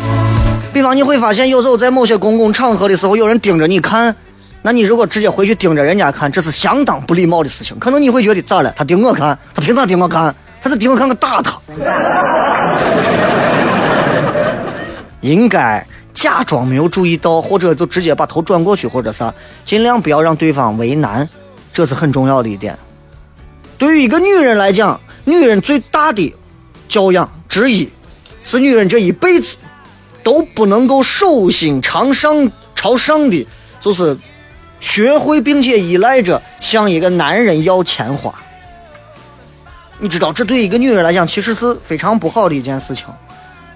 [0.72, 4.16] 比方你会发现，有时候在某些公共场合的时候，有人盯着你看，
[4.62, 7.78] 那你如果直接回去盯着人家看，这是相当不礼貌的事情。
[7.78, 8.72] 可能你会觉得咋了？
[8.74, 10.34] 他盯我看，他凭啥盯我看？
[10.62, 11.60] 他是盯我看，我打他。
[15.20, 15.86] 应该。
[16.24, 21.28] 假装没有注意到，或者就直接把头转过去，或者啥，尽量不要让对方为难，
[21.70, 22.78] 这是很重要的一点。
[23.76, 26.34] 对于一个女人来讲，女人最大的
[26.88, 27.90] 教养之一，
[28.42, 29.58] 是女人这一辈子
[30.22, 33.46] 都不能够手心朝上朝上的，
[33.78, 34.16] 就是
[34.80, 38.34] 学会并且依赖着向一个男人要钱花。
[39.98, 43.04] 你知道，这对一个女人来讲，其实是非常不好的一件事情。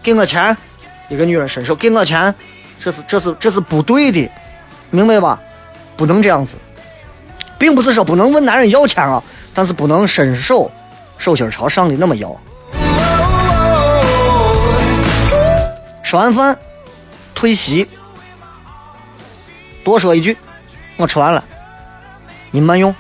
[0.03, 0.57] 给我钱。
[1.09, 2.35] 一个女人伸手给我钱，
[2.79, 4.31] 这是这是这是不对的，
[4.91, 5.41] 明白吧？
[5.97, 6.57] 不能这样子。
[7.59, 9.21] 并不是说不能问男人要钱啊，
[9.53, 10.71] 但是不能伸手
[11.17, 12.41] 手心朝上的那么要。
[16.05, 16.57] 吃完饭
[17.35, 17.89] 退席，
[19.85, 20.37] 多说一句，
[20.97, 21.45] 我吃完了，
[22.51, 22.95] 您慢用，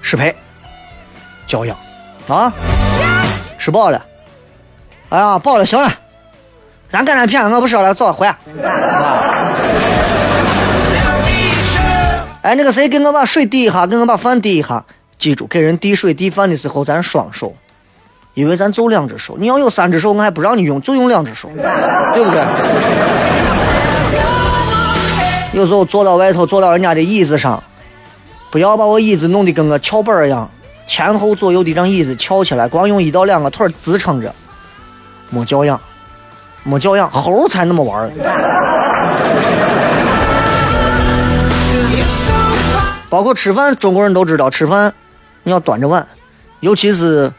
[0.00, 0.34] 失陪，
[1.46, 1.76] 教养
[2.28, 2.52] 啊，
[3.58, 4.04] 吃饱了，
[5.08, 5.92] 哎呀，饱了，行了，
[6.90, 8.36] 咱干点片，我不说了，走，回来。
[12.42, 14.84] 哎，那个谁，给我把水递一下，给我把饭递一下。
[15.18, 17.54] 记住，给人递水递饭的时候，咱双手，
[18.34, 19.36] 因为咱就两只手。
[19.38, 22.42] 你要有三只手，我还不让你用，就用两只手，对不对？
[25.52, 27.62] 有时候坐到外头，坐到人家的椅子上，
[28.50, 30.50] 不要把我椅子弄得跟个翘板一样，
[30.86, 34.34] 前后左右的让椅子翘起来，光用一到两个腿支撑着，
[35.30, 35.80] 没教养，
[36.64, 38.10] 没教养，猴才那么玩儿
[43.10, 44.92] 包括吃饭，中国人都知道吃饭
[45.42, 46.04] 你要端着碗，
[46.60, 47.32] 尤其是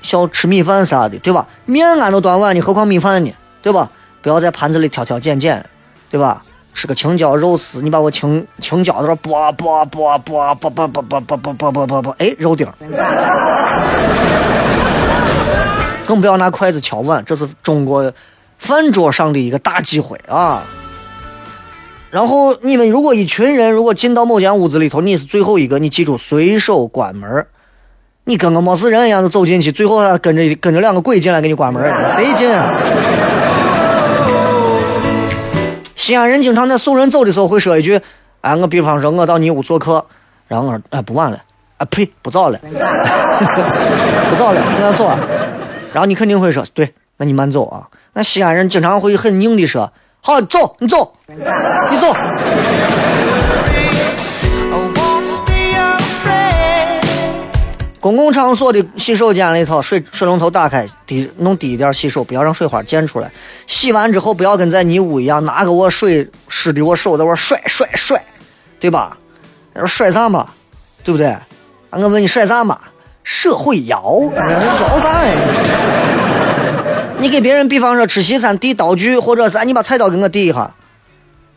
[0.00, 1.46] 像吃米饭啥的，对吧？
[1.64, 3.34] 面俺都端碗，你何况米饭呢？
[3.62, 3.90] 对吧？
[4.22, 5.64] 不要在盘子里挑挑拣拣，
[6.10, 6.42] 对吧？
[6.74, 12.64] 吃个青椒肉丝，你把我青青椒在那剥剥剥剥剥剥剥剥剥剥剥剥剥剥，哎，肉丁。
[16.06, 18.12] 更不要拿筷子敲碗，这是中国
[18.58, 20.62] 饭桌上的一个大忌讳啊。
[22.10, 27.46] 然后你们如果一群人如果进到某间屋子里头，你是最后一个，你记住随手关门
[28.24, 32.74] 你跟个没事人一样的走进去，最后还跟着跟着两个鬼进来给你关门谁进啊？
[35.96, 38.00] 西安人经常在送人走的时候会说一句
[38.40, 40.06] ：“哎，我比方说我到你屋做客，
[40.46, 41.38] 然后我说哎不晚了，
[41.76, 45.18] 啊呸不早了， 不早了，我要走啊。”
[45.92, 47.86] 然后你肯定会说：“对，那你慢走啊。”
[48.18, 49.92] 那西安人经常会很硬的说。
[50.20, 52.12] 好，走，你走，你走。
[58.00, 63.30] 公共场所的洗手间里头，水水龙头打开，低弄低一点洗手，不要让水花溅出来。
[63.68, 68.20] 洗完之后，不要跟在泥屋一样，拿个我水湿的我手在我甩甩甩，
[68.80, 69.16] 对吧？
[69.86, 70.48] 甩啥嘛？
[71.04, 71.36] 对不对？
[71.90, 72.80] 我问你甩啥嘛？
[73.22, 76.27] 社会摇，摇啥呀？
[77.20, 80.72] 你给别人，比方说吃西餐递刀具，或者是你把菜刀给我递一下，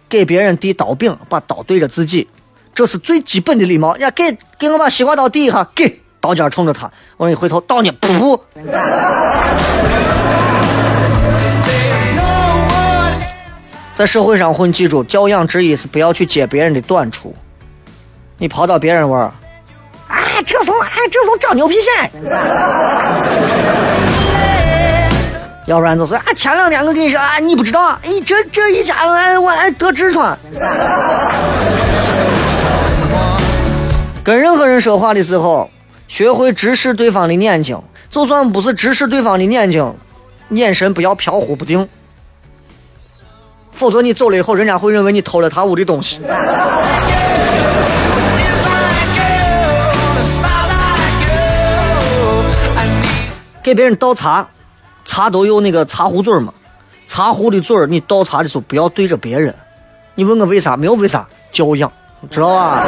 [0.09, 2.27] 给别人递刀柄，把刀对着自己，
[2.73, 3.95] 这是最基本的礼貌。
[3.97, 8.41] 呀，给给我把西瓜刀递一下，给刀尖冲着他，我一回头刀呢，噗！
[13.93, 17.35] 在社会上混，记住教养之一是不要去揭别人的短处。
[18.39, 19.31] 你跑到别人玩儿，
[20.07, 22.09] 啊，这怂，哎，这怂长牛皮癣。
[25.67, 30.37] 要不然就是啊，前两天我跟你说啊，你不知道，哎，这这一家哎，我还得痔疮。
[34.23, 35.69] 跟任何人说话的时候，
[36.07, 39.95] 学会直视对方的眼睛，就算不是直视对方的眼睛，
[40.49, 41.87] 眼神不要飘忽不定，
[43.71, 46.19] 否则你走了以后，人家会认为你偷了他屋的东西。
[53.63, 54.47] 给别人倒茶。
[55.11, 56.53] 茶都有那个茶壶嘴嘛，
[57.05, 59.53] 茶壶的嘴儿，你倒茶的时候不要对着别人。
[60.15, 60.77] 你问我为啥？
[60.77, 61.91] 没有为啥，教养，
[62.29, 62.85] 知道吧？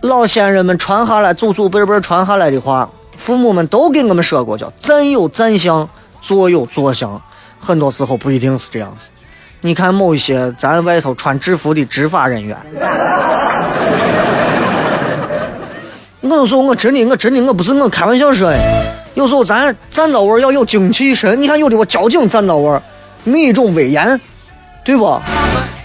[0.00, 5.88] 老先人们传下来，祖祖辈辈传下来的话，父母们都给我们说过，叫站有站相，
[6.20, 7.22] 坐有坐相。
[7.60, 9.10] 很多时候不一定是这样子。
[9.60, 12.56] 你看某一些咱外头穿制服的执法人员。
[16.28, 18.58] 我有时候我真的，我真的，我不是我开玩笑说的。
[19.14, 21.40] 有时候咱站到位要有精气神。
[21.40, 22.80] 你看有的我交警站到位，
[23.24, 24.20] 那种威严，
[24.84, 25.20] 对不？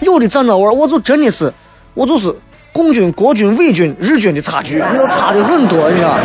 [0.00, 1.52] 有的站到位，我就真的是，
[1.94, 2.34] 我就是
[2.72, 6.18] 共军、国军、伪军、日军的差距，我差的很多，你知道。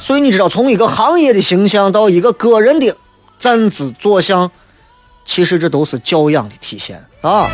[0.00, 2.96] 所以你知道，从一个行业的形象到一个个人的
[3.38, 4.50] 站姿坐相，
[5.24, 7.48] 其实这都是教养的体现啊。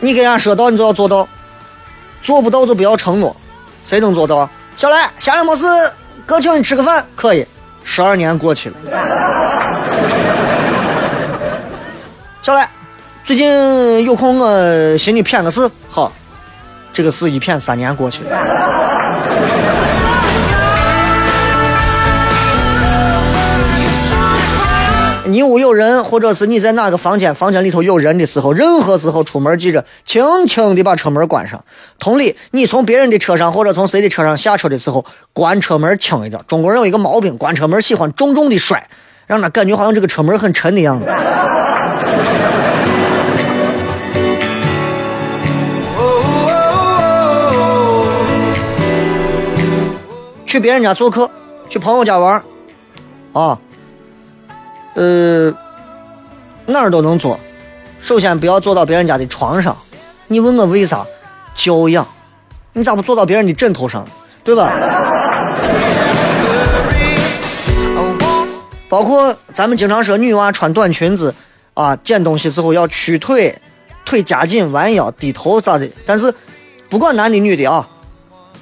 [0.00, 1.26] 你给人家说到，你就要做到；
[2.22, 3.34] 做不到就不要承诺。
[3.84, 4.48] 谁能做到？
[4.76, 5.64] 小来，下来没事，
[6.26, 7.46] 哥请你吃个饭，可以。
[7.84, 8.76] 十二年过去了。
[12.42, 12.68] 小来，
[13.24, 15.70] 最近有空我寻你谝个事。
[15.88, 16.10] 好，
[16.92, 18.30] 这个事一谝三年过去了。
[25.32, 31.64] 你屋有人，或者是你在哪个房间，房间里头有人的时候，任何时候出门记着轻轻的把车门关上。
[31.98, 36.38] 同理，你从别人的车上或者从谁的车上下车的时候，关车门轻一点。
[36.46, 38.86] 中国人有一个毛病，关车门喜欢重重的摔，
[39.26, 41.06] 让他感觉好像这个车门很沉的样子。
[50.44, 51.30] 去别人家做客，
[51.70, 52.42] 去朋友家玩
[53.32, 53.58] 啊，
[54.94, 55.50] 呃，
[56.66, 57.38] 哪儿都能坐。
[58.00, 59.76] 首先不要坐到别人家的床上。
[60.26, 61.06] 你问我为啥？
[61.54, 62.06] 教养。
[62.72, 64.06] 你咋不坐到别人的枕头上？
[64.42, 64.72] 对吧？
[68.88, 71.34] 包括咱们经常说女娃穿短裙子
[71.74, 73.58] 啊，捡东西时候要屈腿，
[74.04, 75.88] 腿夹紧，弯腰低头咋的？
[76.04, 76.34] 但是
[76.90, 77.88] 不管男的女的啊。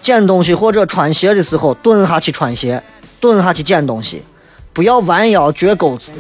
[0.03, 2.83] 捡东西或者穿鞋的时候，蹲下去穿鞋，
[3.21, 4.23] 蹲下去捡东西，
[4.73, 6.13] 不要弯腰撅钩子。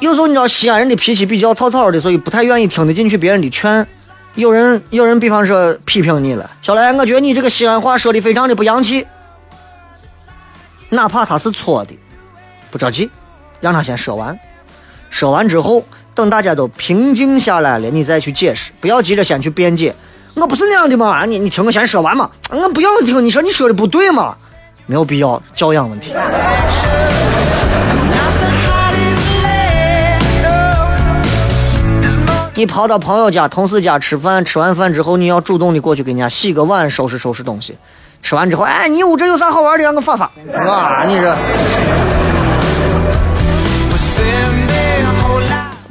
[0.00, 3.86] 有时候你知道西安人的脾气比较草草的，所以不太愿意听得进去别人的劝。
[4.34, 9.06] 有人有人，比方说批评你了，小来，我觉得你这个西安话说的非常的不洋气。
[10.88, 11.94] 哪怕他是错的，
[12.70, 13.10] 不着急，
[13.60, 14.38] 让他先说完，
[15.10, 15.84] 说完之后。
[16.12, 19.94] 等大家都平静下来了，你再去解释，不要急着先去辩解。
[20.40, 22.30] 我不是那样的嘛，你你听我先说完嘛。
[22.48, 24.34] 我不要听你说，你说的不对嘛，
[24.86, 26.14] 没有必要教养问题。
[32.54, 37.76] 你跑到朋友家、同事家吃饭，吃完饭之后，你要主动的过去给人家洗个碗、收拾收拾东西。
[38.22, 39.84] 吃完之后，哎，你屋这有啥好玩的？
[39.84, 40.24] 让我发发。
[40.54, 41.36] 啊，你这。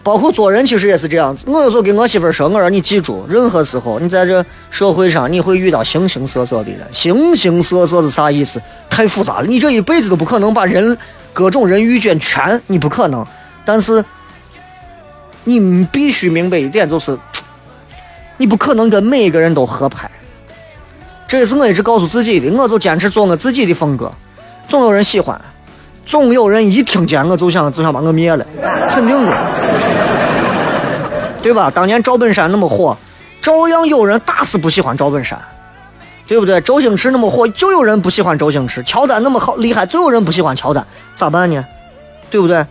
[0.09, 1.45] 包括做人其实也是这样子。
[1.47, 6.79] 我有时候跟我媳妇说：“我说你记住，任何时候你在这社会上，你会遇到形形色色的人。
[6.91, 8.59] 形形色色是啥意思？
[8.89, 9.45] 太复杂了。
[9.45, 10.97] 你这一辈子都不可能把人
[11.31, 13.23] 各种人遇见全，你不可能。
[13.63, 14.03] 但是
[15.43, 17.15] 你必须明白一点，就是
[18.37, 20.09] 你不可能跟每一个人都合拍。
[21.27, 22.51] 这也是我一直告诉自己的。
[22.57, 24.11] 我就坚持做我自己的风格，
[24.67, 25.39] 总有人喜欢。”
[26.09, 28.43] 总有人一听见我就想就想把我灭了，
[28.89, 29.37] 肯定的，
[31.39, 31.69] 对吧？
[31.69, 32.97] 当年赵本山那么火，
[33.43, 35.39] 照样有人打死不喜欢赵本山，
[36.25, 36.59] 对不对？
[36.61, 38.81] 周星驰那么火，就有人不喜欢周星驰。
[38.81, 41.63] 乔丹那么好厉害，就有人不喜欢乔丹，咋办呢？
[42.31, 42.65] 对不对？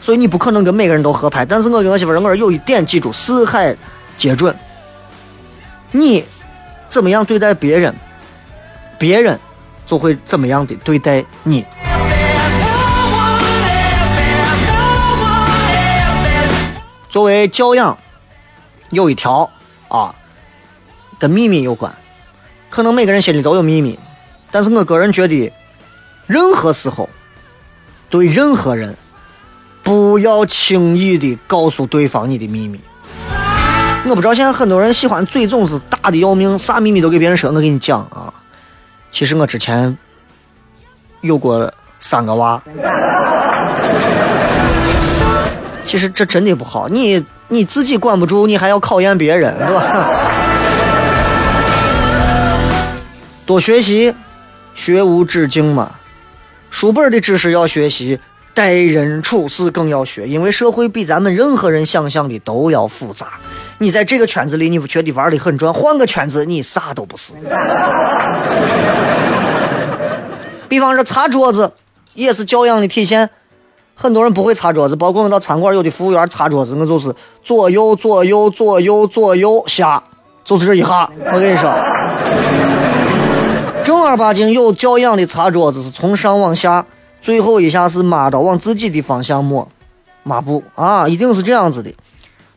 [0.00, 1.44] 所以你不可能跟每个人都合拍。
[1.44, 3.74] 但是我跟我媳妇儿，我说有一点记住，四海
[4.16, 4.54] 皆准。
[5.90, 6.24] 你
[6.88, 7.92] 怎么样对待别人，
[8.96, 9.36] 别人
[9.84, 11.66] 就会怎么样的对待你。
[17.08, 17.96] 作为教养，
[18.90, 19.50] 有一条
[19.88, 20.14] 啊，
[21.18, 21.92] 跟秘密有关。
[22.70, 23.98] 可能每个人心里都有秘密，
[24.50, 25.50] 但是我个人觉得，
[26.26, 27.08] 任何时候
[28.10, 28.94] 对任何人，
[29.82, 32.78] 不要轻易的告诉对方你的秘密。
[34.04, 37.50] 我不知道现在很多人喜欢嘴总是大的要命，啥秘密都给别人说。
[37.50, 38.32] 我给你讲啊，
[39.10, 39.96] 其实我之前
[41.22, 42.62] 有过三个娃。
[45.88, 50.10] 其实这真的不好，你你自己管不住，你还要考验别人，是吧？
[53.46, 54.12] 多学习，
[54.74, 55.92] 学无止境嘛。
[56.68, 58.20] 书本的知识要学习，
[58.52, 63.28] 待人处事更要学，因为社会比咱们任何人想象的都要复杂。
[63.78, 67.32] 你在这个圈子里，你不觉得玩的很转，换个圈子，你啥都不是。
[70.68, 71.72] 比方说擦桌子，
[72.12, 73.30] 也是教养的体现。
[74.00, 80.00] 很多人不会擦桌子，包括我到餐馆，有的服务员擦桌子，我就是左右左右左右左右下，
[80.44, 81.10] 就是这一下。
[81.32, 81.68] 我跟你说，
[83.82, 86.86] 正儿八经有教养的擦桌子是从上往下，
[87.20, 89.66] 最后一下是抹到往自己的方向抹，
[90.22, 91.92] 抹布啊，一定是这样子的。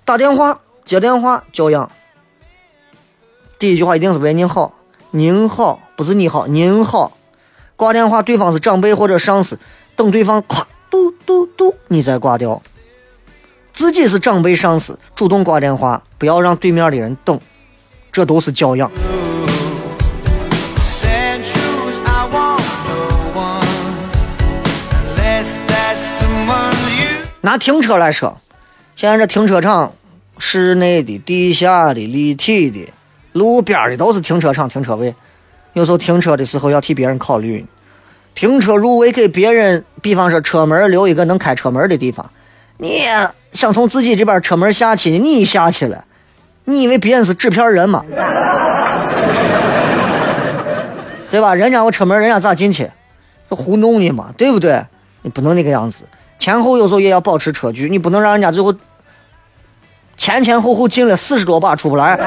[0.06, 1.90] 打电话接电话教养，
[3.58, 4.74] 第一句话一定是喂您好，
[5.10, 7.14] 您好不是你好，您好。
[7.76, 9.58] 挂电话对方是长辈或者上司，
[9.96, 10.68] 等对方夸。
[10.92, 12.62] 嘟嘟嘟，你再挂掉。
[13.72, 17.40] 自己是长辈上司，主动挂电话，不要让对面的人等，
[18.12, 18.92] 这都是教养。
[27.40, 28.38] 拿停车来说，
[28.98, 29.94] 现在这停车场，
[30.40, 32.92] 室内的、地下的、立体的、
[33.32, 35.16] 路边的都是停车场停车位，
[35.72, 37.66] 有时候停车的时候要替别人考虑。
[38.34, 42.30] 停车入位给别人，比方说车门留一个能开车门的地方。
[42.78, 43.04] 你
[43.54, 46.06] 想从自己这边车门下去，你下去了，
[46.66, 48.04] 你以为别人是纸片人吗？
[51.30, 51.54] 对吧？
[51.56, 52.90] 人家我车门，人家咋进去？
[53.50, 54.34] 这糊弄你嘛？
[54.36, 54.84] 对不对？
[55.22, 56.04] 你不能那个样子，
[56.40, 58.74] 前后有时候也要保持车距，你不能让人家最后
[60.18, 62.18] 前前后后进了四十多把出不来。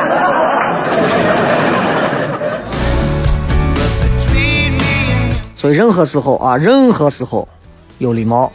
[5.65, 7.49] 所以任何时候啊，任何时候
[7.97, 8.53] 有礼貌，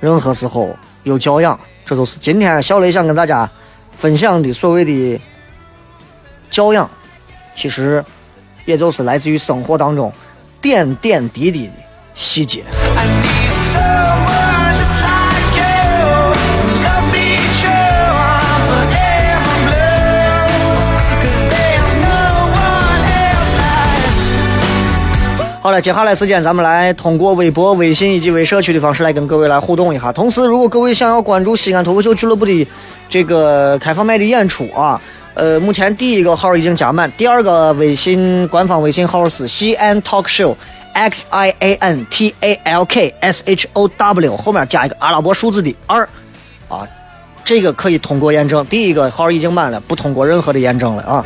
[0.00, 3.48] 任何时候有教养，这都是今天小雷想跟大家
[3.96, 5.20] 分享的所谓的
[6.50, 6.90] 教养，
[7.54, 8.04] 其实
[8.64, 10.12] 也就是来自于生活当中
[10.60, 11.72] 点点滴滴的
[12.14, 12.64] 细节。
[25.62, 30.10] 好了，接下来时间咱们来通过微博、微信以及微社区的方式来跟各位来互动一下。
[30.10, 32.66] 同时，如果各位想要关注西安脱口秀俱乐部的
[33.10, 34.98] 这个开放麦的演出啊，
[35.34, 46.08] 呃，目前第一个号已经加满，第二个微信官方微信号是西安 talk show，x i a n t a l k s h o w，后面加一个阿拉伯数字的二，
[46.70, 46.88] 啊，
[47.44, 48.64] 这个可以通过验证。
[48.64, 51.22] 第一个号已经满了，不通过任何的验证了啊。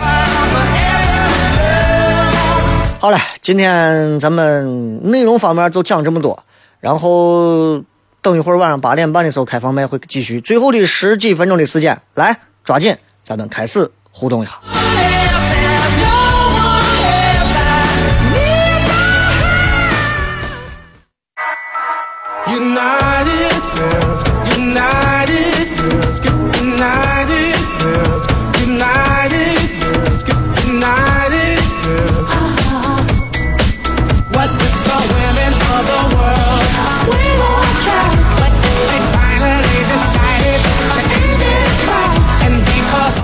[3.05, 6.43] 好了，今天咱们内容方面就讲这么多，
[6.81, 7.79] 然后
[8.23, 12.35] 等一会儿晚上八点半的时候开放麦会继续，最后的十几分钟的时间，来
[12.65, 14.59] 抓紧，咱们开始互动一下。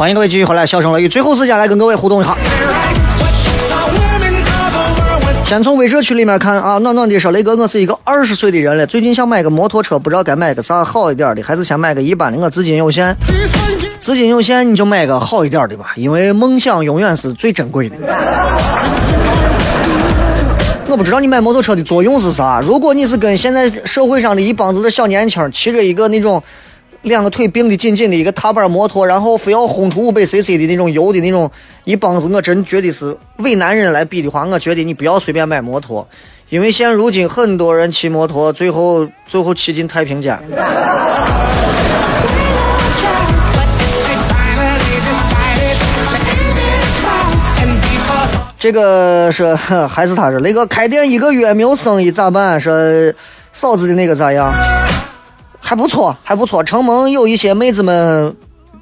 [0.01, 2.35] 欢迎各位继续回来，笑声雷雨，最后时间来跟各位互动一下。
[5.45, 12.39] 先从微社区里面看啊，暖暖的说，雷哥，我是一个二十岁的人了，最近想买个摩托车，不知道该买个啥好一点的，还是先买个一般的。
[12.39, 13.15] 我资金有限，
[14.01, 17.97] 资金有限你就买个好一点的吧，因为梦想永远是最珍贵的。
[20.89, 26.43] 我不知道你买摩托车的作用是啥，如果你是跟现在社会上的一帮子的小年轻骑着一个那种。
[27.03, 31.51] 两个腿并得紧紧的一个踏板摩托，然后非要轰出五百 cc 的那种油的那种
[31.85, 36.07] 一帮子，我真觉得是伪男人来比的话，我觉得你不要随便买摩托，
[36.51, 40.39] 因为现如今很多人骑摩托，最后最后骑进太平间。
[48.59, 49.55] 这个是
[49.89, 52.61] 还是他说那个开店一个月没有生意咋办？
[52.61, 52.75] 说
[53.55, 54.53] 嫂子的那个咋样？
[55.71, 56.65] 还不错，还不错。
[56.65, 58.35] 承蒙有一些妹子们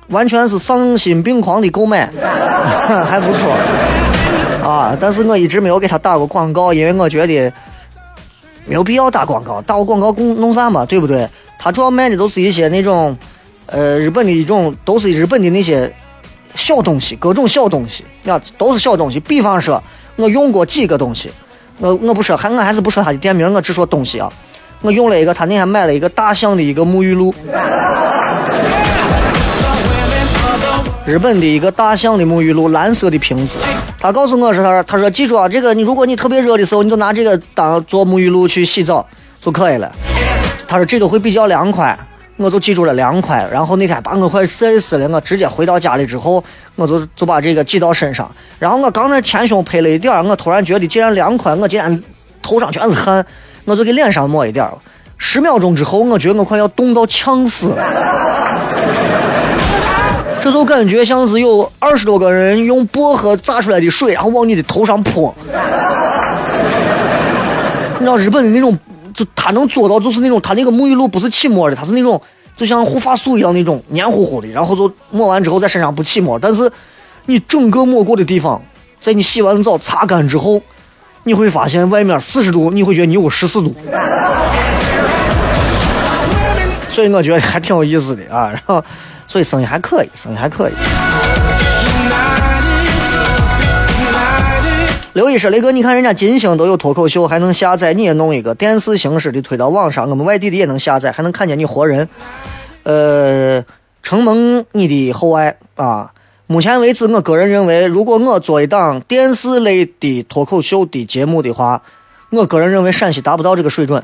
[0.08, 2.10] 完全是丧心病狂的购买，
[3.06, 4.96] 还不错啊。
[4.98, 7.52] 但是我一直没有给他打过广告，因为我觉得
[8.64, 11.28] 没有必要打广告，打个广告弄弄啥嘛，对不对？
[11.58, 13.14] 他主要卖的都是一些那种
[13.66, 15.92] 呃日本的一种，都是日本的那些
[16.54, 19.20] 小东西，各种小东西啊，都是小东西。
[19.20, 19.82] 比方说，
[20.16, 21.30] 我用过几个东西，
[21.80, 24.32] 我我不说，还我还是不说他的店名，我只说东西啊。
[24.80, 27.34] 我用了一个，他那天买了一个大象的一个沐浴露，
[31.04, 33.58] 日本的一个大象的沐浴露，蓝色的瓶子。
[33.98, 39.04] 他告诉我说，他说他说记住啊，这个你如果你特别热的时候，你就拿这个当做沐浴露去洗澡
[39.40, 39.90] 就可以了。
[40.68, 41.98] 他说这个会比较凉快，
[42.36, 43.44] 我就记住了凉快。
[43.50, 46.44] 然后那天把我快晒死了，我直接回到家里之后，
[46.76, 48.30] 我就就把这个挤到身上。
[48.60, 52.00] 然后我刚才前胸拍了一点我突然觉得既然凉快，我竟然
[52.40, 53.26] 头上全是汗。
[53.68, 54.66] 我就给脸上抹一点
[55.18, 57.76] 十秒钟之后，我觉得我快要冻到呛死了。
[60.40, 65.34] 这就感觉像是有二十多个人用薄荷榨出来的水，然后往你的头上泼。
[67.98, 68.78] 你知道日本的那种，
[69.12, 72.18] 就他能做到，就是那种他那个沐浴露不是起沫的，他是那种
[72.56, 76.72] 就像护发素一样那种黏糊糊的，然后就抹完之后在身上不起沫，但是
[77.26, 78.62] 你整个抹过的地方，
[78.98, 80.58] 在你洗完澡擦干之后。
[81.24, 83.74] 你会发现外面四十度，你会觉得你有十四度，
[86.90, 88.50] 所以我觉得还挺有意思的啊。
[88.50, 88.82] 然后，
[89.26, 90.72] 所以生意还可以，生意还可以。
[95.12, 102.08] 刘医生，雷哥，你看人家金星都有脱口秀，还能下载，你也弄一个电视形式的推到网上，我们外地的也能下载，还能看见你活人。
[102.84, 103.64] 呃，
[104.02, 106.12] 承蒙你的厚爱啊。
[106.50, 111.82] 目前为止，我个人认为，如果我做一档电视类的脱口秀的节目的话，
[112.30, 114.02] 我个人认为陕西达不到这个水准。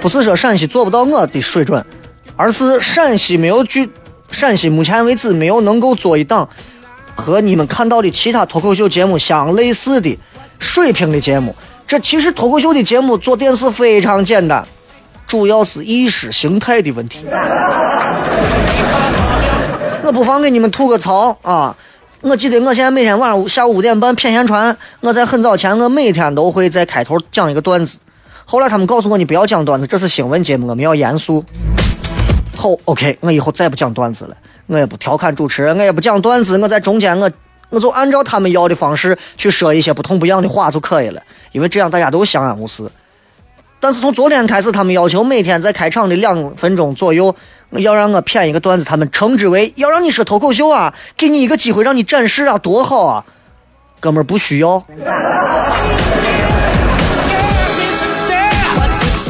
[0.00, 1.84] 不是说陕西做不到我的水准，
[2.36, 3.90] 而是陕西没有具，
[4.30, 6.48] 陕西目前为止没有能够做一档
[7.14, 10.18] 和你们看到的其他脱口秀节目相类似的
[10.58, 11.54] 水平的节目。
[11.86, 14.66] 这其实脱口秀的节目做电视非常简单。
[15.26, 17.26] 主要是意识形态的问题。
[20.08, 21.76] 我不妨给你们吐个槽啊！
[22.22, 27.98] 我记得我现在每天晚上下午五点半骗闲传，我在很早前我每天都会在开头讲一个段子。
[28.46, 31.44] 后来他们告诉我你不要讲段子，这是新闻节目，我们要严肃。
[32.56, 34.34] 好，OK，我以后再不讲段子了，
[34.66, 37.30] 我也不调侃主持人，我也不讲段子，我在中间我
[37.68, 41.20] 我就按照他们要的方式去说一些不痛不痒的话就可以了，
[41.52, 42.90] 因为这样大家都相安无事。
[43.80, 47.34] 但是从昨天开始，他们要求每天在开场的两分钟左右，
[47.70, 53.24] 要让我骗一个段子，他们称之为要让你说脱口秀啊，给你一个机会让你展示啊，多好啊！
[54.00, 54.82] 哥们儿不需要，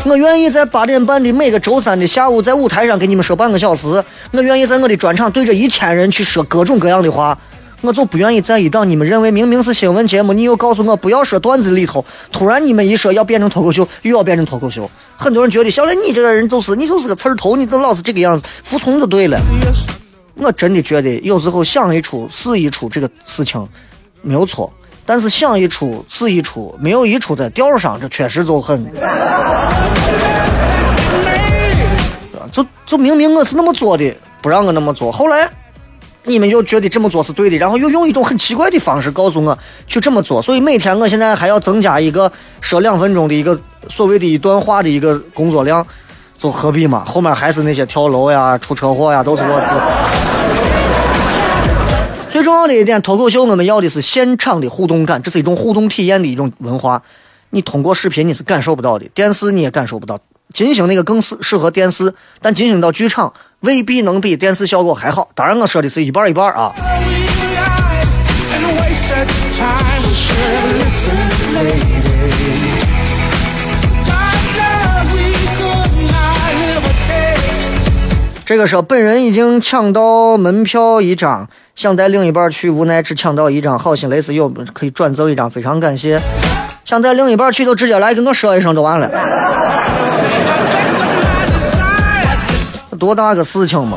[0.05, 7.39] 我愿意在八点半的每个周三的下午在舞台上给你们说半个小时，我愿意在我的专场对着一千人去说各种各样的话。
[7.81, 14.91] 我就不愿意在一档你们认为明明是新闻节目，你又告诉我不要说段子里头，突然你们一说要变成脱口秀，又要变成脱口秀。
[15.17, 19.41] 很多人觉得小磊你这个人就是你就是个刺儿头，你都老是这个样子，服从就对了。
[20.35, 23.65] 我真的觉得有时候想一出是一出这个事情
[24.23, 24.73] 没有错，
[25.07, 28.85] 但是想一出是一出，没有一出在调上，这确实就很。
[32.51, 34.13] 就就明明我是那么做的，
[34.43, 35.49] 不让我那么做，后来。
[36.29, 43.59] 你们又觉得这么做是对的，然后又用一种很奇怪的方式告诉我去这么做，所以每天我现在还要增加一个说两分钟的一个
[43.89, 45.85] 所谓的一段话的一个工作量，
[46.39, 47.05] 就何必嘛？
[47.05, 49.69] 后面还是那些跳楼呀、出车祸呀，都是螺丝。
[52.31, 57.03] 最重要的一点，脱口秀我们要的是现场的互动感，这是一种互动体验的一种文化。
[57.51, 60.19] 你通过视频你是感受不到的，电视你也感受不到。
[60.53, 65.29] 金星那个更适适合电视，但金星到剧场未必能比电视效果还好。
[65.35, 66.73] 当然，我说的是一半一半啊。
[78.47, 83.79] 这个说本人已经抢到门票一张，想带另一半去，无奈只抢到一张。
[83.79, 86.21] 好心雷是有可以转赠一张，非常感谢。
[86.85, 89.11] 想带另一半去，就直接来跟我说一声就完了。
[92.99, 93.97] 多大个事情嘛！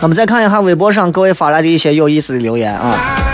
[0.00, 3.27] 那么再看一下微博上各位发来的一些有意思的留言啊。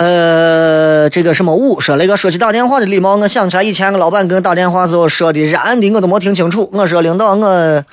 [0.00, 6.70] 呃，这个什么五说那个说起打电话的礼貌，我想起来以前我老板给我打电话时候说的燃的，我都没听清楚。
[6.72, 7.84] 我说领导，我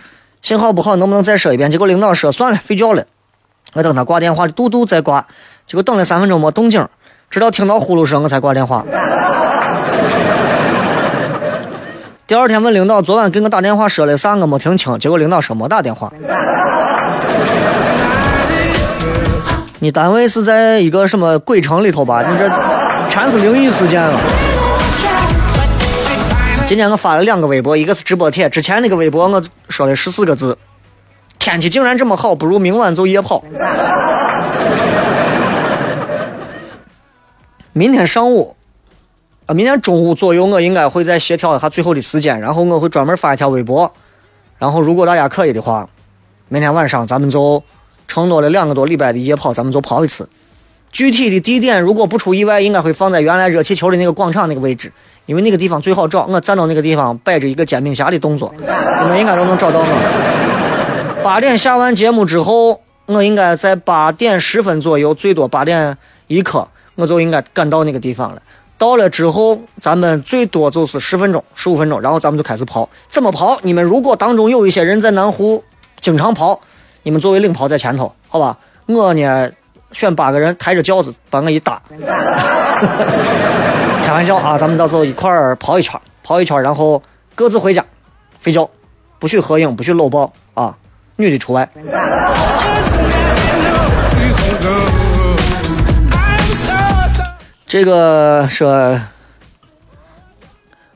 [0.41, 1.69] 信号不好，能不能再说一遍？
[1.69, 3.03] 结果领导说算了，睡觉了。
[3.73, 5.27] 我等他挂电话的嘟嘟再挂，
[5.65, 6.87] 结果等了三分钟没动静，
[7.29, 8.85] 直到听到呼噜声我才挂电话。
[12.25, 14.33] 第二天问领导，昨晚给我打电话说了啥？
[14.37, 14.97] 我没听清。
[14.97, 16.09] 结果领导说没打电话。
[19.79, 22.23] 你单位是在一个什么鬼城里头吧？
[22.27, 22.49] 你这
[23.09, 24.19] 全是灵异事件了。
[26.65, 30.57] 今天我发了两个微博，一个是直播帖，之前那个微博我说了十四个字：
[31.37, 33.43] 天气竟然这么好，不如明晚就夜跑。
[37.73, 38.55] 明天上午，
[39.45, 43.93] 啊，明天中午左右，我应该会再协调一下最后的时间，然后我会专门发一条微博，
[44.57, 45.87] 然后如果大家可以的话，
[46.47, 47.63] 明天晚上咱们就。
[48.07, 50.27] 承诺了两个多礼拜的夜跑，咱们就跑一次。
[50.91, 54.91] 具体的地点，如果不出意外，应该会放在原来热气球的那个广场那个位置，
[55.25, 56.25] 因为那个地方最好找。
[56.25, 61.21] 我站到那个地方，摆着一个煎饼侠的动作，你们应该都能找到我。
[61.21, 65.95] 八点下完节目之后，我应该在八点十分左右，最多八点
[66.27, 68.41] 一刻，我就应该赶到那个地方了。
[68.77, 72.89] 到了之后，咱们最多就是十分钟、十五分钟，然后咱们就开始跑。
[73.09, 73.59] 怎么跑？
[73.61, 75.63] 你们如果当中有一些人在南湖
[76.01, 76.61] 经常跑。
[77.07, 78.57] 你们作为领跑在前头，好吧？
[78.85, 79.49] 我呢，
[79.93, 81.81] 选八个人抬着轿子把我一搭。
[84.03, 87.01] 开玩笑啊，咱们到时候一块儿跑一圈，跑一圈，然后
[87.33, 87.81] 各自回家
[88.43, 88.69] 睡觉，
[89.19, 90.75] 不许合影，不许搂抱啊，
[91.15, 91.69] 女的除外。
[97.65, 98.99] 这个说，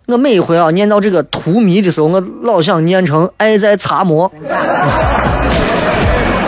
[0.07, 4.29] 我每一回啊念到这个荼蘼的时候，我老想念成爱在擦磨。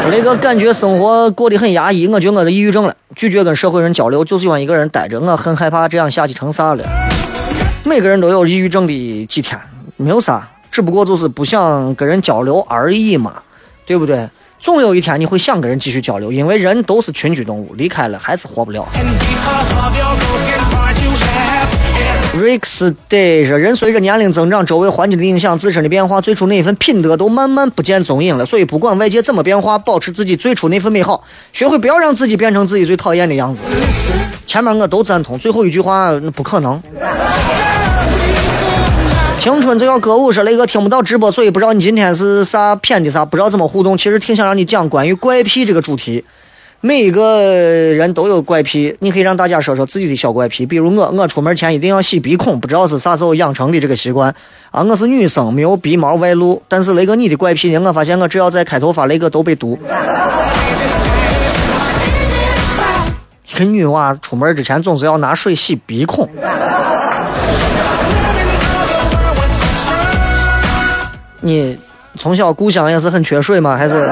[0.10, 5.20] 那个感觉生活过得很压抑，我觉得我是抑郁症了，拒绝跟社会人交流，就喜欢一个人待着。
[5.20, 6.84] 我很害怕这样下去成啥了。
[7.84, 9.60] 每个人都有抑郁症的几天，
[9.98, 13.34] 没有啥，只不过就是不想跟人交流而已嘛，
[13.86, 14.28] 对不对？
[14.60, 18.88] 总有一天你会想跟人继续交流，因为人都是群居动物，离开了还是活不了。
[22.36, 28.44] Rex Day 说，人随着年龄增长，周围环境的影响，自身的变化，最初那一份品德都慢慢不见踪影了。
[28.44, 33.62] 所以，不管外界怎么变化，保持自己最初那份美好，学会不要让自己变成自己最讨厌的样子。
[34.48, 36.82] 前面我都赞同，最后一句话那不可能。
[39.38, 43.96] 青春就要歌舞，说雷哥听不到直播，所以不知道你今天是啥片的啥，不知道怎么互动。
[43.96, 46.24] 其实挺想让你讲关于怪癖这个主题。
[46.86, 50.66] 每一个人都有怪癖，你可以让大家说说自己的小怪癖。
[50.66, 54.36] 比如我，我出门前一定要洗鼻孔，不知道是啥时候养成的这个习惯
[54.70, 54.84] 啊。
[54.84, 57.80] 我是女生，没有鼻毛外露，但是雷哥你的怪癖呢？
[57.88, 59.80] 我发现我只要在开头发，雷哥都被毒。
[63.48, 66.30] 一个女娃出门之前总是要拿水洗鼻孔。
[71.40, 71.78] 你
[72.18, 73.78] 从小故乡也是很缺水吗？
[73.78, 74.06] 还是？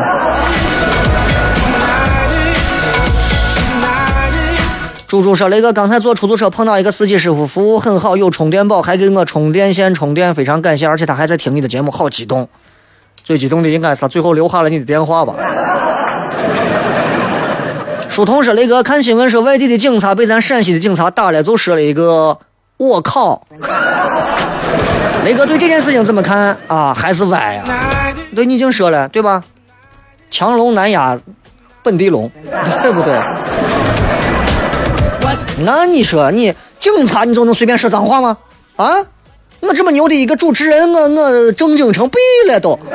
[5.12, 10.88] 猪猪说：“雷哥，刚才坐出租车碰到一个司机师傅，服务很好，有充电宝，还给我充电线充电，非常感谢。
[10.88, 12.48] 而且他还在听你的节目，好激动。
[13.22, 15.36] 最激动的应该是他最后留下了你的电话吧。”
[18.08, 22.38] 书童说：“雷哥，看新闻说外地的警察被咱陕西的警察打了，就说了一个
[22.80, 23.46] ‘我靠’。”
[25.26, 26.94] 雷哥对这件事情怎么看啊？
[26.98, 27.66] 还是歪呀？
[28.34, 29.44] 对你已经说了，对吧？
[30.30, 31.20] 强龙难压
[31.84, 32.32] 本地龙，
[32.82, 33.20] 对不对？
[35.64, 38.38] 那你说你警察你就能随便说脏话吗？
[38.76, 38.88] 啊？
[39.60, 42.18] 我这么牛的一个主持人，我我正经成毙
[42.48, 42.80] 了都。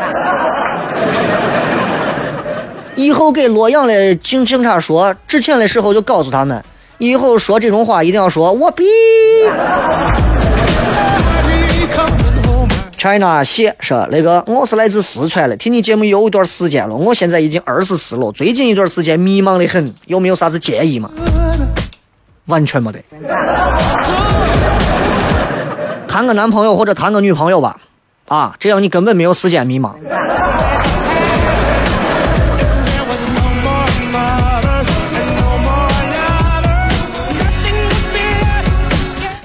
[2.97, 6.64] 以后给洛阳的警警察说，之前的时候就告诉他们，
[6.99, 8.84] 以后说这种话一定要说我逼。
[12.99, 21.09] China 谢说：“那个，我是来自四川的，听你节目有一段时间了，我现在已经二十四了，最近一段时间迷茫的很，有没有啥子建议吗？
[22.47, 23.03] 完全没得，
[26.09, 27.76] 谈个男朋友或者谈个女朋友吧，
[28.28, 29.92] 啊，这样你根本没有时间迷茫。”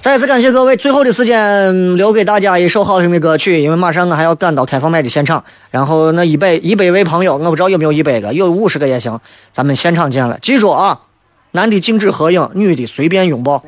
[0.01, 5.43] 再次感谢各位，最后的时间留给大家一首好听的歌曲，因为马上我还要赶到开放麦的现场。
[5.69, 9.19] 然后那一百一百位朋友，我不知道有没有一百个，有五十个也行，
[9.53, 10.39] 咱们现场见了。
[10.41, 11.01] 记住啊，
[11.51, 13.63] 男的禁止合影，女的随便拥抱。